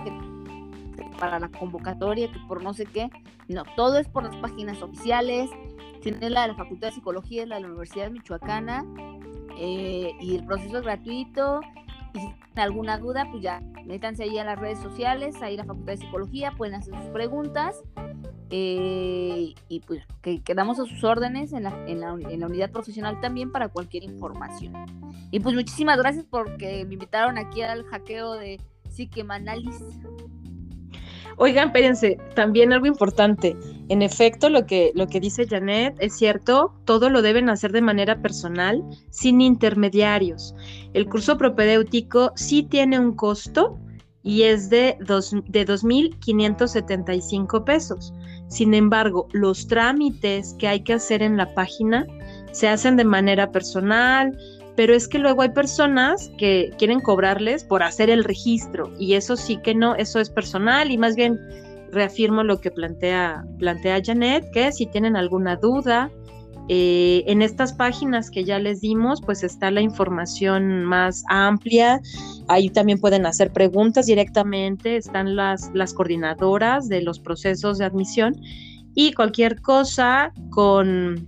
para 1.19 1.39
la 1.39 1.49
convocatoria, 1.49 2.31
que 2.31 2.39
por 2.47 2.63
no 2.63 2.73
sé 2.73 2.85
qué. 2.85 3.09
No, 3.47 3.63
todo 3.75 3.97
es 3.97 4.07
por 4.07 4.23
las 4.23 4.35
páginas 4.37 4.81
oficiales 4.81 5.49
tiene 6.01 6.29
la 6.29 6.43
de 6.43 6.47
la 6.49 6.55
Facultad 6.55 6.89
de 6.89 6.93
Psicología, 6.93 7.45
la 7.45 7.55
de 7.55 7.61
la 7.61 7.67
Universidad 7.67 8.11
Michoacana, 8.11 8.85
eh, 9.57 10.11
y 10.19 10.35
el 10.35 10.45
proceso 10.45 10.77
es 10.77 10.83
gratuito. 10.83 11.61
Y 12.17 12.19
si 12.19 12.27
tienen 12.27 12.59
alguna 12.59 12.97
duda, 12.97 13.27
pues 13.29 13.43
ya, 13.43 13.61
métanse 13.85 14.23
ahí 14.23 14.37
a 14.37 14.43
las 14.43 14.59
redes 14.59 14.79
sociales, 14.79 15.41
ahí 15.41 15.53
en 15.53 15.59
la 15.59 15.65
Facultad 15.65 15.93
de 15.93 15.97
Psicología, 15.97 16.51
pueden 16.57 16.75
hacer 16.75 16.95
sus 16.95 17.09
preguntas. 17.11 17.83
Eh, 18.49 19.55
y 19.67 19.79
pues 19.81 20.03
que 20.21 20.41
quedamos 20.41 20.79
a 20.79 20.85
sus 20.85 21.03
órdenes 21.03 21.51
en 21.51 21.63
la, 21.63 21.85
en, 21.85 21.99
la, 21.99 22.11
en 22.13 22.39
la, 22.39 22.47
unidad 22.47 22.71
profesional 22.71 23.19
también 23.19 23.51
para 23.51 23.67
cualquier 23.67 24.03
información. 24.03 24.73
Y 25.31 25.39
pues 25.41 25.53
muchísimas 25.53 25.97
gracias 25.97 26.25
porque 26.29 26.85
me 26.85 26.93
invitaron 26.93 27.37
aquí 27.37 27.61
al 27.61 27.83
hackeo 27.83 28.33
de 28.33 28.59
Psiquemanalis. 28.89 29.81
Oigan, 31.39 31.67
espérense, 31.67 32.17
también 32.33 32.73
algo 32.73 32.87
importante. 32.87 33.55
En 33.89 34.01
efecto, 34.01 34.49
lo 34.49 34.65
que, 34.65 34.91
lo 34.95 35.07
que 35.07 35.19
dice 35.19 35.47
Janet 35.47 35.95
es 35.99 36.17
cierto, 36.17 36.73
todo 36.83 37.11
lo 37.11 37.21
deben 37.21 37.47
hacer 37.49 37.71
de 37.71 37.81
manera 37.81 38.23
personal, 38.23 38.83
sin 39.11 39.39
intermediarios. 39.41 40.55
El 40.93 41.07
curso 41.07 41.37
propedéutico 41.37 42.31
sí 42.35 42.63
tiene 42.63 42.99
un 42.99 43.13
costo 43.15 43.77
y 44.23 44.43
es 44.43 44.71
de, 44.71 44.97
dos, 44.99 45.35
de 45.47 45.65
2.575 45.65 47.63
pesos. 47.63 48.13
Sin 48.47 48.73
embargo, 48.73 49.27
los 49.31 49.67
trámites 49.67 50.55
que 50.57 50.67
hay 50.67 50.79
que 50.83 50.93
hacer 50.93 51.21
en 51.21 51.37
la 51.37 51.53
página 51.53 52.07
se 52.51 52.67
hacen 52.67 52.97
de 52.97 53.05
manera 53.05 53.51
personal, 53.51 54.35
pero 54.77 54.93
es 54.93 55.07
que 55.07 55.17
luego 55.17 55.41
hay 55.41 55.49
personas 55.49 56.31
que 56.37 56.69
quieren 56.77 56.99
cobrarles 56.99 57.63
por 57.63 57.81
hacer 57.81 58.11
el 58.11 58.23
registro 58.23 58.93
y 58.99 59.15
eso 59.15 59.35
sí 59.35 59.57
que 59.57 59.73
no, 59.73 59.95
eso 59.95 60.19
es 60.19 60.29
personal 60.29 60.91
y 60.91 60.99
más 60.99 61.15
bien 61.15 61.39
reafirmo 61.91 62.43
lo 62.43 62.61
que 62.61 62.69
plantea, 62.69 63.43
plantea 63.57 63.99
Janet, 64.05 64.45
que 64.53 64.71
si 64.71 64.85
tienen 64.85 65.15
alguna 65.15 65.55
duda, 65.55 66.11
eh, 66.69 67.23
en 67.25 67.41
estas 67.41 67.73
páginas 67.73 68.29
que 68.29 68.43
ya 68.43 68.59
les 68.59 68.81
dimos, 68.81 69.19
pues 69.21 69.41
está 69.41 69.71
la 69.71 69.81
información 69.81 70.83
más 70.83 71.23
amplia. 71.29 71.99
Ahí 72.47 72.69
también 72.69 72.99
pueden 72.99 73.25
hacer 73.25 73.51
preguntas 73.53 74.05
directamente, 74.05 74.97
están 74.97 75.35
las, 75.35 75.71
las 75.73 75.93
coordinadoras 75.93 76.87
de 76.87 77.01
los 77.01 77.19
procesos 77.19 77.79
de 77.79 77.85
admisión 77.85 78.35
y 78.93 79.13
cualquier 79.13 79.59
cosa 79.61 80.33
con, 80.51 81.25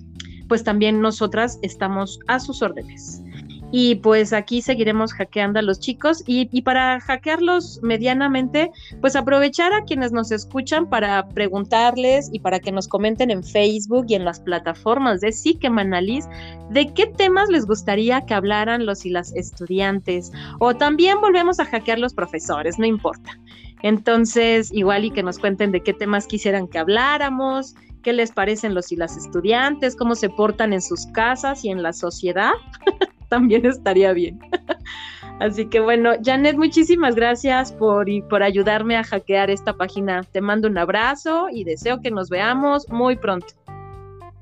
pues 0.47 0.63
también 0.63 1.01
nosotras 1.01 1.57
estamos 1.63 2.19
a 2.27 2.39
sus 2.39 2.62
órdenes. 2.62 3.23
Y 3.71 3.95
pues 3.95 4.34
aquí 4.34 4.62
seguiremos 4.62 5.13
hackeando 5.13 5.60
a 5.60 5.62
los 5.62 5.79
chicos 5.79 6.23
y, 6.25 6.62
para 6.62 6.99
hackearlos 6.99 7.79
medianamente, 7.84 8.71
pues 8.99 9.15
aprovechar 9.15 9.73
a 9.73 9.84
quienes 9.84 10.12
nos 10.12 10.32
escuchan 10.32 10.89
para 10.89 11.27
preguntarles 11.29 12.29
y 12.34 12.39
para 12.39 12.60
que 12.60 12.71
nos 12.71 12.88
comenten 12.88 13.29
en 13.29 13.43
Facebook 13.43 14.05
y 14.08 14.15
en 14.15 14.25
las 14.25 14.39
plataformas 14.39 15.21
de 15.21 15.32
Psiquemanalis 15.32 16.27
de 16.71 16.91
qué 16.93 17.08
temas 17.08 17.49
les 17.49 17.65
gustaría 17.65 18.21
que 18.21 18.34
hablaran 18.34 18.86
los 18.86 19.05
y 19.05 19.12
las 19.12 19.36
estudiantes. 19.36 20.32
O 20.60 20.75
también 20.75 21.21
volvemos 21.21 21.60
a 21.60 21.65
hackear 21.65 21.99
los 21.99 22.13
profesores, 22.13 22.79
no 22.79 22.86
importa. 22.86 23.39
Entonces, 23.82 24.71
igual 24.73 25.05
y 25.05 25.12
que 25.12 25.23
nos 25.23 25.39
cuenten 25.39 25.71
de 25.71 25.82
qué 25.82 25.93
temas 25.93 26.27
quisieran 26.27 26.67
que 26.67 26.79
habláramos, 26.79 27.75
qué 28.01 28.13
les 28.13 28.32
parecen 28.32 28.73
los 28.73 28.91
y 28.91 28.95
las 28.95 29.15
estudiantes, 29.15 29.95
cómo 29.95 30.15
se 30.15 30.29
portan 30.29 30.73
en 30.73 30.82
sus 30.82 31.05
casas 31.08 31.63
y 31.63 31.69
en 31.69 31.84
la 31.84 31.93
sociedad. 31.93 32.51
también 33.29 33.65
estaría 33.65 34.13
bien. 34.13 34.39
Así 35.39 35.67
que 35.67 35.79
bueno, 35.79 36.11
Janet, 36.23 36.57
muchísimas 36.57 37.15
gracias 37.15 37.71
por, 37.71 38.07
por 38.27 38.43
ayudarme 38.43 38.97
a 38.97 39.03
hackear 39.03 39.49
esta 39.49 39.73
página. 39.73 40.23
Te 40.23 40.41
mando 40.41 40.67
un 40.67 40.77
abrazo 40.77 41.47
y 41.49 41.63
deseo 41.63 42.01
que 42.01 42.11
nos 42.11 42.29
veamos 42.29 42.89
muy 42.89 43.15
pronto. 43.15 43.47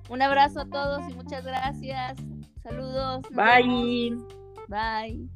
Un 0.09 0.21
abrazo 0.21 0.61
a 0.61 0.65
todos 0.65 1.01
y 1.09 1.13
muchas 1.13 1.45
gracias. 1.45 2.17
Saludos. 2.63 3.21
Bye. 3.31 4.17
Bye. 4.67 5.27